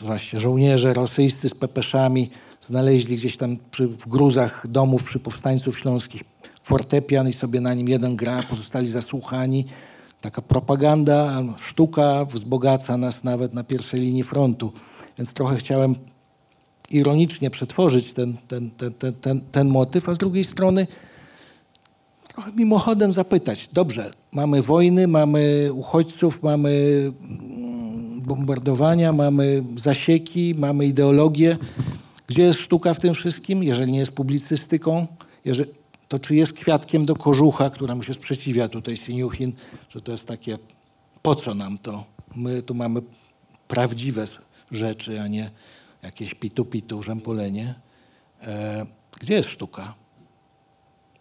[0.00, 2.30] właśnie żołnierze rosyjscy z pepeszami
[2.60, 6.22] znaleźli gdzieś tam przy, w gruzach domów przy powstańców śląskich
[6.62, 9.66] fortepian i sobie na nim jeden gra, pozostali zasłuchani.
[10.20, 14.72] Taka propaganda, sztuka wzbogaca nas nawet na pierwszej linii frontu.
[15.18, 15.94] Więc trochę chciałem
[16.90, 20.86] ironicznie przetworzyć ten, ten, ten, ten, ten, ten motyw, a z drugiej strony
[22.28, 23.68] trochę mimochodem zapytać.
[23.72, 31.56] Dobrze, mamy wojny, mamy uchodźców, mamy mm, bombardowania, mamy zasieki, mamy ideologię.
[32.26, 33.62] Gdzie jest sztuka w tym wszystkim?
[33.62, 35.06] Jeżeli nie jest publicystyką,
[35.44, 35.70] jeżeli,
[36.08, 39.52] to czy jest kwiatkiem do kożucha, któremu się sprzeciwia tutaj Siniuchin,
[39.88, 40.58] że to jest takie,
[41.22, 42.04] po co nam to?
[42.36, 43.00] My tu mamy
[43.68, 44.24] prawdziwe
[44.70, 45.50] rzeczy, a nie
[46.02, 47.74] jakieś pitu-pitu, rzępolenie.
[48.42, 48.86] E,
[49.20, 49.94] gdzie jest sztuka?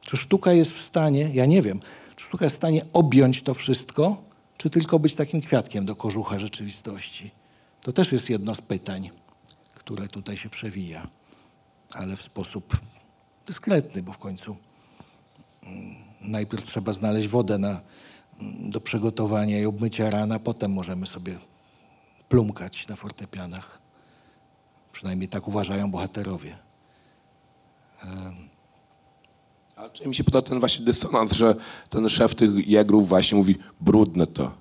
[0.01, 1.79] Czy sztuka jest w stanie, ja nie wiem,
[2.15, 4.23] czy sztuka jest w stanie objąć to wszystko,
[4.57, 7.31] czy tylko być takim kwiatkiem do kożucha rzeczywistości?
[7.81, 9.09] To też jest jedno z pytań,
[9.73, 11.07] które tutaj się przewija,
[11.93, 12.77] ale w sposób
[13.45, 14.57] dyskretny, bo w końcu
[16.21, 17.81] najpierw trzeba znaleźć wodę na,
[18.39, 21.37] mm, do przygotowania i obmycia rana, potem możemy sobie
[22.29, 23.79] plumkać na fortepianach.
[24.91, 26.57] Przynajmniej tak uważają bohaterowie.
[29.75, 31.55] Ale mi się podoba ten właśnie dysonans, że
[31.89, 34.51] ten szef tych jegrów właśnie mówi brudne to.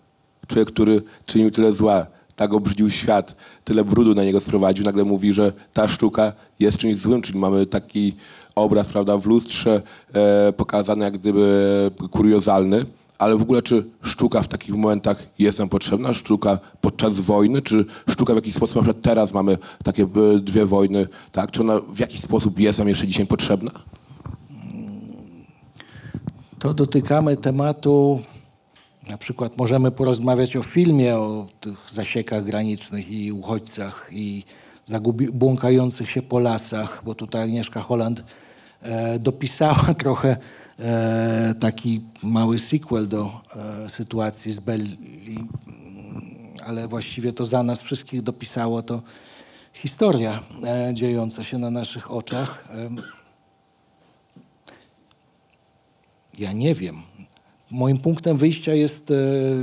[0.46, 5.32] Człowiek, który czynił tyle zła, tak obrzydził świat, tyle brudu na niego sprowadził, nagle mówi,
[5.32, 8.16] że ta sztuka jest czymś złym, czyli mamy taki
[8.54, 9.82] obraz, prawda, w lustrze
[10.12, 12.86] e, pokazany jak gdyby kuriozalny,
[13.18, 16.12] ale w ogóle czy sztuka w takich momentach jest nam potrzebna?
[16.12, 17.62] Sztuka podczas wojny?
[17.62, 21.50] Czy sztuka w jakiś sposób, na przykład teraz mamy takie e, dwie wojny, tak?
[21.50, 23.70] Czy ona w jakiś sposób jest nam jeszcze dzisiaj potrzebna?
[26.58, 28.20] to dotykamy tematu,
[29.08, 34.44] na przykład możemy porozmawiać o filmie, o tych zasiekach granicznych i uchodźcach i
[34.88, 38.24] zagubi- błąkających się po lasach, bo tutaj Agnieszka Holland
[38.82, 40.36] e, dopisała trochę
[40.78, 43.40] e, taki mały sequel do
[43.86, 44.98] e, sytuacji z Belli,
[46.66, 49.02] ale właściwie to za nas wszystkich dopisało to
[49.72, 52.64] historia e, dziejąca się na naszych oczach.
[52.70, 52.96] Em,
[56.38, 57.02] Ja nie wiem.
[57.70, 59.14] Moim punktem wyjścia jest e,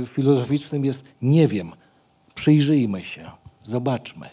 [0.06, 1.72] filozoficznym jest nie wiem.
[2.34, 3.30] Przyjrzyjmy się,
[3.64, 4.26] zobaczmy.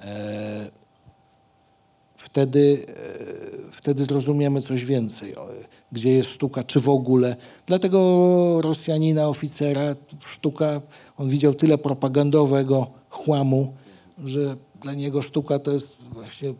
[0.00, 0.70] E,
[2.16, 5.34] wtedy, e, wtedy zrozumiemy coś więcej,
[5.92, 7.36] gdzie jest sztuka, czy w ogóle.
[7.66, 9.94] Dlatego Rosjanina, oficera,
[10.26, 10.80] sztuka,
[11.16, 13.74] on widział tyle propagandowego chłamu,
[14.24, 16.54] że dla niego sztuka to jest właśnie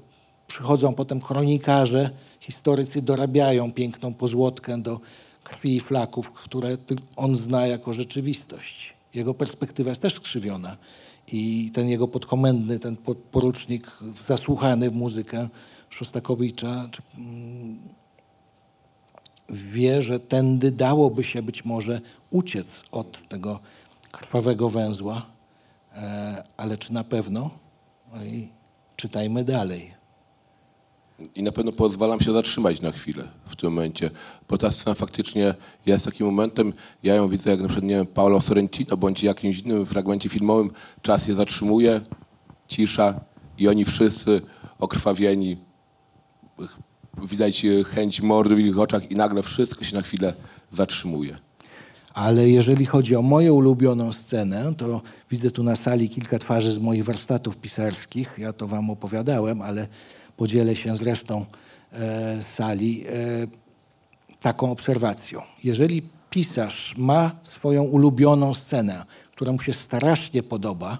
[0.47, 2.11] przychodzą potem chronikarze,
[2.41, 5.01] historycy dorabiają piękną pozłotkę do
[5.45, 6.77] krwi i flaków, które
[7.17, 8.95] on zna jako rzeczywistość.
[9.15, 10.77] Jego perspektywa jest też skrzywiona.
[11.33, 13.91] I ten jego podkomendny, ten po- porucznik
[14.23, 15.49] zasłuchany w muzykę
[15.91, 16.89] Szostakowicza,
[17.19, 17.79] mm,
[19.49, 23.61] wie, że tędy dałoby się być może uciec od tego
[24.13, 25.27] krwawego węzła,
[25.97, 27.51] e, ale czy na pewno?
[28.15, 28.49] No i
[28.97, 30.02] czytajmy dalej.
[31.35, 34.11] I na pewno pozwalam się zatrzymać na chwilę w tym momencie,
[34.49, 35.55] bo ta scena faktycznie
[35.87, 39.59] jest takim momentem, ja ją widzę jak na przykład, nie wiem, Paolo Sorrentino, bądź jakimś
[39.59, 40.71] innym fragmencie filmowym,
[41.03, 42.01] czas się zatrzymuje,
[42.69, 43.21] cisza
[43.59, 44.43] i oni wszyscy
[44.79, 45.57] okrwawieni,
[47.23, 50.35] widać e, chęć mordy w ich oczach i nagle wszystko się na chwilę
[50.73, 51.39] zatrzymuje.
[52.15, 56.79] Ale jeżeli chodzi o moją ulubioną scenę, to widzę tu na sali kilka twarzy z
[56.79, 58.35] moich warsztatów pisarskich.
[58.39, 59.87] Ja to wam opowiadałem, ale
[60.37, 61.47] podzielę się z resztą
[61.93, 63.11] e, sali e,
[64.41, 65.43] taką obserwacją.
[65.65, 70.99] Jeżeli pisarz ma swoją ulubioną scenę, która mu się strasznie podoba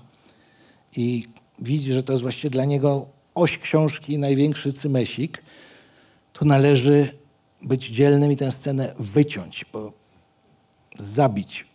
[0.97, 1.27] i
[1.59, 5.43] widzi, że to jest właściwie dla niego oś książki, największy cymesik,
[6.33, 7.19] to należy
[7.63, 9.93] być dzielnym i tę scenę wyciąć, bo
[10.99, 11.67] zabić,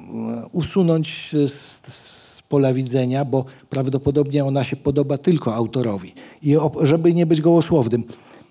[0.00, 1.52] m, usunąć z,
[1.92, 6.12] z pola widzenia, bo prawdopodobnie ona się podoba tylko autorowi.
[6.42, 8.04] I żeby nie być gołosłownym,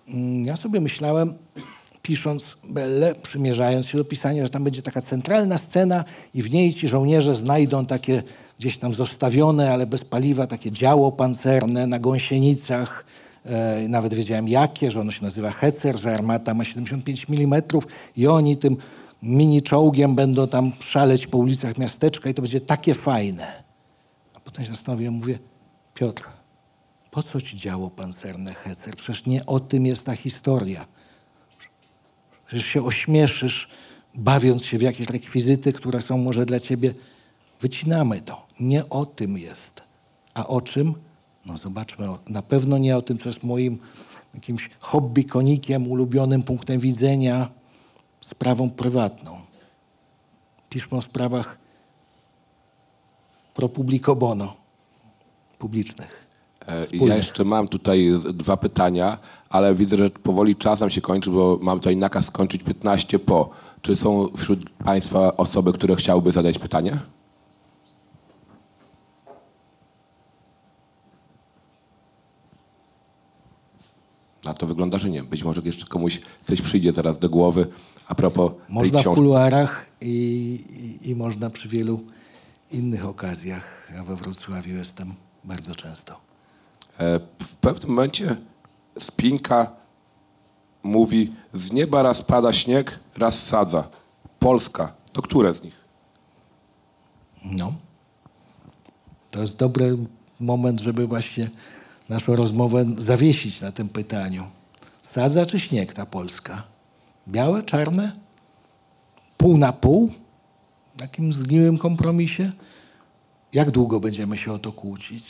[0.08, 1.34] mm, ja sobie myślałem,
[2.02, 6.74] pisząc Belle, przymierzając się do pisania, że tam będzie taka centralna scena i w niej
[6.74, 8.24] ci żołnierze znajdą takie
[8.60, 13.06] gdzieś tam zostawione, ale bez paliwa, takie działo pancerne na gąsienicach,
[13.46, 17.62] E, nawet wiedziałem jakie, że ono się nazywa Hecer, że armata ma 75 mm
[18.18, 18.78] i oni tym
[19.24, 23.65] mini czołgiem będą tam szaleć po ulicach miasteczka i to będzie takie fajne.
[24.56, 25.40] Potem się zastanowiłem, mówię,
[25.94, 26.24] Piotr,
[27.12, 28.96] po co ci działo pancerne Hecer?
[28.96, 30.86] Przecież nie o tym jest ta historia.
[32.48, 33.70] Przecież się ośmieszysz,
[34.14, 36.94] bawiąc się w jakieś rekwizyty, które są może dla ciebie.
[37.62, 38.48] Wycinamy to.
[38.60, 39.82] Nie o tym jest.
[40.34, 40.94] A o czym?
[41.46, 43.80] No zobaczmy, na pewno nie o tym, co jest moim
[44.34, 47.50] jakimś hobby konikiem, ulubionym punktem widzenia,
[48.22, 49.40] sprawą prywatną.
[50.70, 51.65] Piszmy o sprawach
[53.56, 54.54] pro publico bono
[55.60, 56.26] publicznych.
[56.66, 57.10] E, Wspólnych.
[57.10, 59.18] Ja jeszcze mam tutaj dwa pytania,
[59.50, 63.50] ale widzę, że powoli czas nam się kończy, bo mam tutaj nakaz skończyć 15 po.
[63.82, 67.00] Czy są wśród Państwa osoby, które chciałyby zadać pytanie?
[74.46, 75.24] Na to wygląda, że nie.
[75.24, 77.68] Być może jeszcze komuś coś przyjdzie zaraz do głowy
[78.08, 79.16] a propos Można tej książki.
[79.16, 82.00] w kuluarach i, i, i można przy wielu
[82.76, 83.92] innych okazjach.
[83.96, 85.14] Ja we Wrocławiu jestem
[85.44, 86.20] bardzo często.
[87.00, 88.36] E, W pewnym momencie
[89.00, 89.72] Spinka
[90.84, 93.88] mówi, z nieba raz pada śnieg, raz sadza.
[94.40, 95.76] Polska, to które z nich?
[97.46, 97.74] No.
[99.32, 99.98] To jest dobry
[100.40, 101.50] moment, żeby właśnie
[102.10, 104.44] naszą rozmowę zawiesić na tym pytaniu.
[105.02, 106.64] Sadza czy śnieg ta Polska?
[107.28, 108.12] Białe, czarne?
[109.38, 110.12] Pół na pół?
[110.98, 112.52] Takim zgniłym kompromisie?
[113.54, 115.26] Jak długo będziemy się o to kłócić?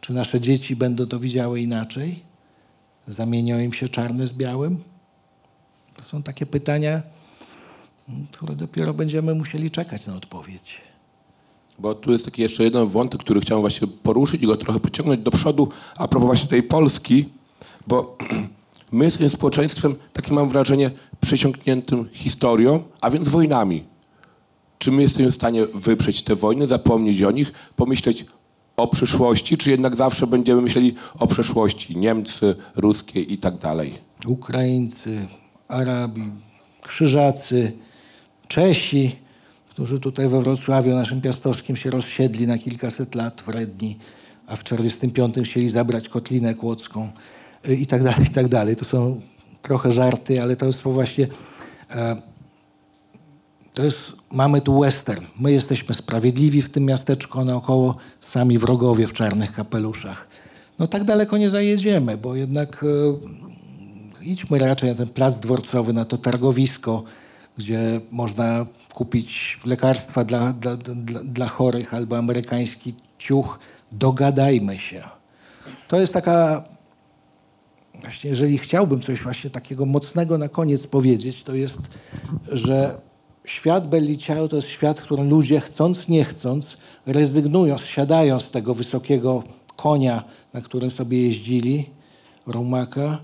[0.00, 2.18] Czy nasze dzieci będą to widziały inaczej?
[3.06, 4.78] Zamienią im się czarne z białym?
[5.96, 7.02] To są takie pytania,
[8.30, 10.80] które dopiero będziemy musieli czekać na odpowiedź.
[11.78, 15.22] Bo tu jest taki jeszcze jeden wątek, który chciałem właśnie poruszyć i go trochę pociągnąć
[15.22, 17.28] do przodu a propos właśnie tej Polski,
[17.86, 18.16] bo
[18.92, 20.90] my jesteśmy społeczeństwem, takie mam wrażenie,
[21.20, 23.84] przesiąkniętym historią, a więc wojnami.
[24.82, 28.24] Czy my jesteśmy w stanie wyprzeć te wojny, zapomnieć o nich, pomyśleć
[28.76, 33.98] o przyszłości, czy jednak zawsze będziemy myśleli o przeszłości, Niemcy, ruskie i tak dalej?
[34.26, 35.26] Ukraińcy,
[35.68, 36.22] Arabi,
[36.82, 37.72] Krzyżacy,
[38.48, 39.16] Czesi,
[39.70, 43.98] którzy tutaj we Wrocławiu naszym piastowskim się rozsiedli na kilkaset lat wredni,
[44.46, 47.08] a w 45 chcieli zabrać Kotlinę Kłodzką
[47.68, 48.76] y, i tak dalej, i tak dalej.
[48.76, 49.20] To są
[49.62, 51.26] trochę żarty, ale to jest właśnie...
[53.74, 55.24] To jest, mamy tu western.
[55.38, 60.28] My jesteśmy sprawiedliwi w tym miasteczku naokoło, sami wrogowie w czarnych kapeluszach.
[60.78, 66.04] No tak daleko nie zajedziemy, bo jednak e, idźmy raczej na ten plac dworcowy, na
[66.04, 67.02] to targowisko,
[67.58, 73.58] gdzie można kupić lekarstwa dla, dla, dla, dla chorych albo amerykański ciuch.
[73.92, 75.02] Dogadajmy się.
[75.88, 76.64] To jest taka
[78.02, 81.80] Właśnie jeżeli chciałbym coś właśnie takiego mocnego na koniec powiedzieć, to jest,
[82.52, 83.00] że
[83.44, 86.76] świat Belli Ciao to jest świat, w którym ludzie chcąc, nie chcąc,
[87.06, 89.42] rezygnują, siadają z tego wysokiego
[89.76, 91.90] konia, na którym sobie jeździli,
[92.46, 93.18] rumaka,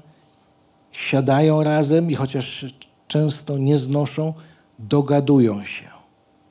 [0.92, 2.66] siadają razem i chociaż
[3.08, 4.34] często nie znoszą,
[4.78, 5.88] dogadują się.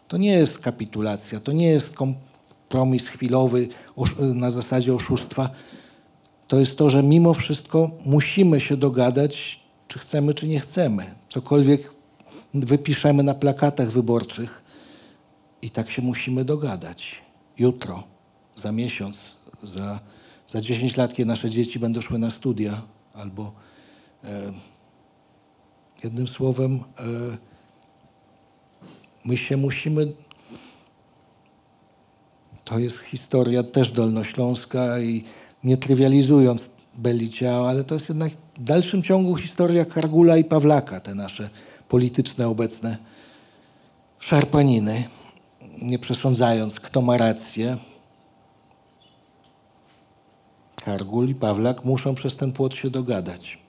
[0.07, 3.68] To nie jest kapitulacja, to nie jest kompromis chwilowy
[4.20, 5.49] na zasadzie oszustwa.
[6.47, 11.05] To jest to, że mimo wszystko musimy się dogadać, czy chcemy, czy nie chcemy.
[11.30, 11.95] Cokolwiek
[12.64, 14.64] wypiszemy na plakatach wyborczych
[15.62, 17.22] i tak się musimy dogadać.
[17.58, 18.03] Jutro,
[18.56, 19.99] za miesiąc, za,
[20.47, 22.82] za 10 lat, kiedy nasze dzieci będą szły na studia,
[23.14, 23.51] albo
[24.24, 24.53] e,
[26.03, 27.03] jednym słowem, e,
[29.26, 30.14] my się musimy.
[32.64, 35.24] To jest historia też dolnośląska i
[35.64, 40.99] nie trywializując Belli Ciao, ale to jest jednak w dalszym ciągu historia Kargula i Pawlaka,
[40.99, 41.49] te nasze
[41.96, 42.98] polityczne obecne
[44.20, 45.04] szarpaniny,
[45.82, 47.78] nie przesądzając, kto ma rację.
[50.86, 53.60] Kargul i Pawlak muszą przez ten płot się dogadać.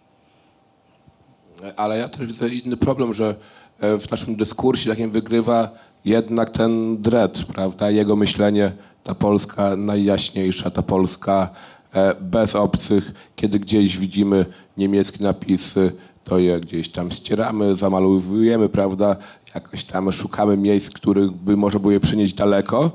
[1.76, 3.34] Ale ja też widzę inny problem, że
[3.80, 5.70] e, w naszym dyskursie takim wygrywa
[6.04, 7.90] jednak ten dread, prawda?
[7.90, 8.72] Jego myślenie,
[9.02, 11.50] ta Polska najjaśniejsza, ta Polska
[11.92, 13.12] e, bez obcych.
[13.36, 14.46] Kiedy gdzieś widzimy
[14.76, 15.92] niemieckie napisy,
[16.26, 19.16] to je gdzieś tam ścieramy, zamalowujemy, prawda?
[19.54, 22.90] Jakoś tam szukamy miejsc, których by można było je przynieść daleko.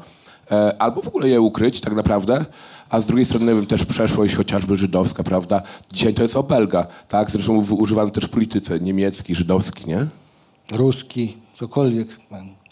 [0.52, 2.46] E, albo w ogóle je ukryć tak naprawdę,
[2.90, 5.62] a z drugiej strony wiem, też przeszłość chociażby żydowska, prawda?
[5.94, 7.32] Dzisiaj to jest obelga, tak?
[7.32, 10.08] Zresztą używamy też w polityce niemiecki, żydowski, nie?
[10.72, 12.08] ruski, cokolwiek.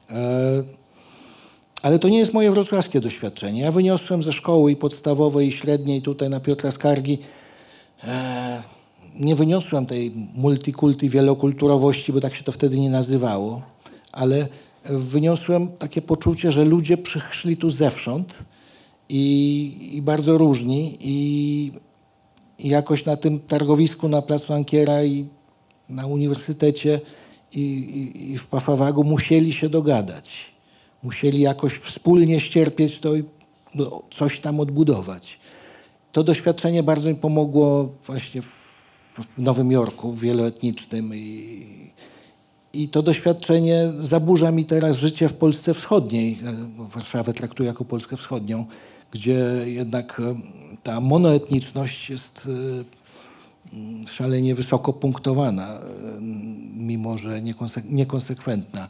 [0.10, 0.64] E,
[1.82, 3.62] Ale to nie jest moje wrocławskie doświadczenie.
[3.62, 7.18] Ja wyniosłem ze szkoły i podstawowej, i średniej tutaj na Piotra Skargi.
[9.20, 13.62] Nie wyniosłem tej multikulti, wielokulturowości, bo tak się to wtedy nie nazywało,
[14.12, 14.48] ale
[14.86, 18.34] wyniosłem takie poczucie, że ludzie przyszli tu zewsząd
[19.10, 21.72] i, i bardzo różni i,
[22.60, 25.28] i jakoś na tym targowisku na Placu Ankiera i
[25.90, 27.02] na uniwersytecie
[27.56, 30.52] i, i, i w Pafawagu musieli się dogadać.
[31.04, 33.24] Musieli jakoś wspólnie ścierpieć to i
[33.76, 35.40] no, coś tam odbudować.
[36.12, 38.59] To doświadczenie bardzo mi pomogło właśnie w,
[39.24, 41.56] w Nowym Jorku wieloetnicznym i,
[42.74, 46.40] i to doświadczenie zaburza mi teraz życie w Polsce Wschodniej.
[46.80, 48.66] E, Warszawę traktuję jako Polskę Wschodnią,
[49.12, 50.36] gdzie jednak e,
[50.84, 52.50] ta monoetniczność jest
[53.74, 55.80] e, mm, szalenie wysoko punktowana,
[56.76, 58.90] mimo że niekonse- niekonsekwentna.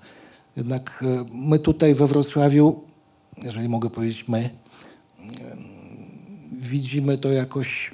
[0.57, 1.03] Jednak
[1.33, 2.79] my tutaj we Wrocławiu,
[3.43, 4.49] jeżeli mogę powiedzieć my,
[6.51, 7.91] widzimy to jakoś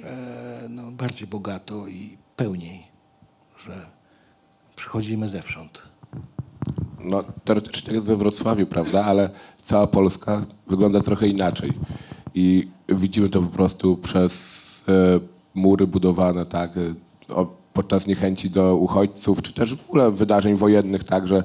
[0.70, 2.82] no, bardziej bogato i pełniej,
[3.58, 3.86] że
[4.76, 5.82] przychodzimy zewsząd.
[7.04, 9.30] No, teoretycznie jest we Wrocławiu, prawda, ale
[9.62, 11.72] cała Polska wygląda trochę inaczej.
[12.34, 15.20] I widzimy to po prostu przez e,
[15.54, 16.94] mury budowane, tak, e,
[17.34, 21.44] o, podczas niechęci do uchodźców, czy też w ogóle wydarzeń wojennych, tak, że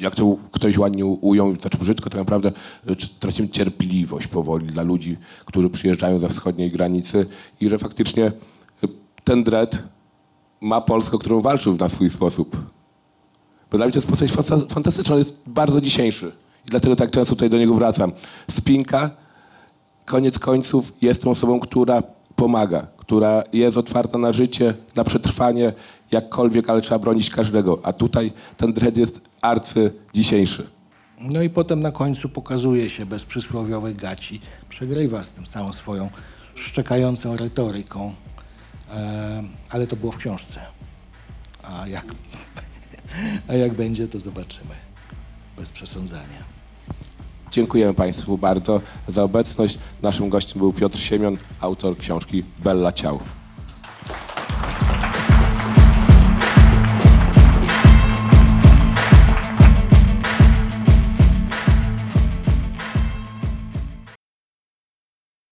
[0.00, 2.52] jak to ktoś ładnie ujął, znaczy brzydko, tak naprawdę
[2.86, 7.26] e, tracimy cierpliwość powoli dla ludzi, którzy przyjeżdżają ze wschodniej granicy
[7.60, 8.32] i że faktycznie e,
[9.24, 9.82] ten dread
[10.60, 12.56] ma Polskę, którą walczył na swój sposób.
[13.70, 16.32] Bo dla mnie to jest postać fanta- fantastyczna, on jest bardzo dzisiejszy.
[16.66, 18.12] I dlatego tak często tutaj do niego wracam.
[18.50, 19.10] Spinka,
[20.04, 22.02] koniec końców, jest tą osobą, która
[22.36, 25.72] pomaga, która jest otwarta na życie, na przetrwanie,
[26.12, 27.78] jakkolwiek, ale trzeba bronić każdego.
[27.82, 30.66] A tutaj ten dread jest arcy dzisiejszy.
[31.20, 36.10] No i potem na końcu pokazuje się bez przysłowiowych gaci, przegrywa z tym całą swoją
[36.54, 38.12] szczekającą retoryką,
[39.70, 40.60] ale to było w książce.
[41.62, 42.04] A jak,
[43.48, 44.74] a jak będzie, to zobaczymy.
[45.56, 46.58] Bez przesądzania.
[47.50, 49.78] Dziękujemy Państwu bardzo za obecność.
[50.02, 53.20] Naszym gościem był Piotr Siemion, autor książki Bella Ciał.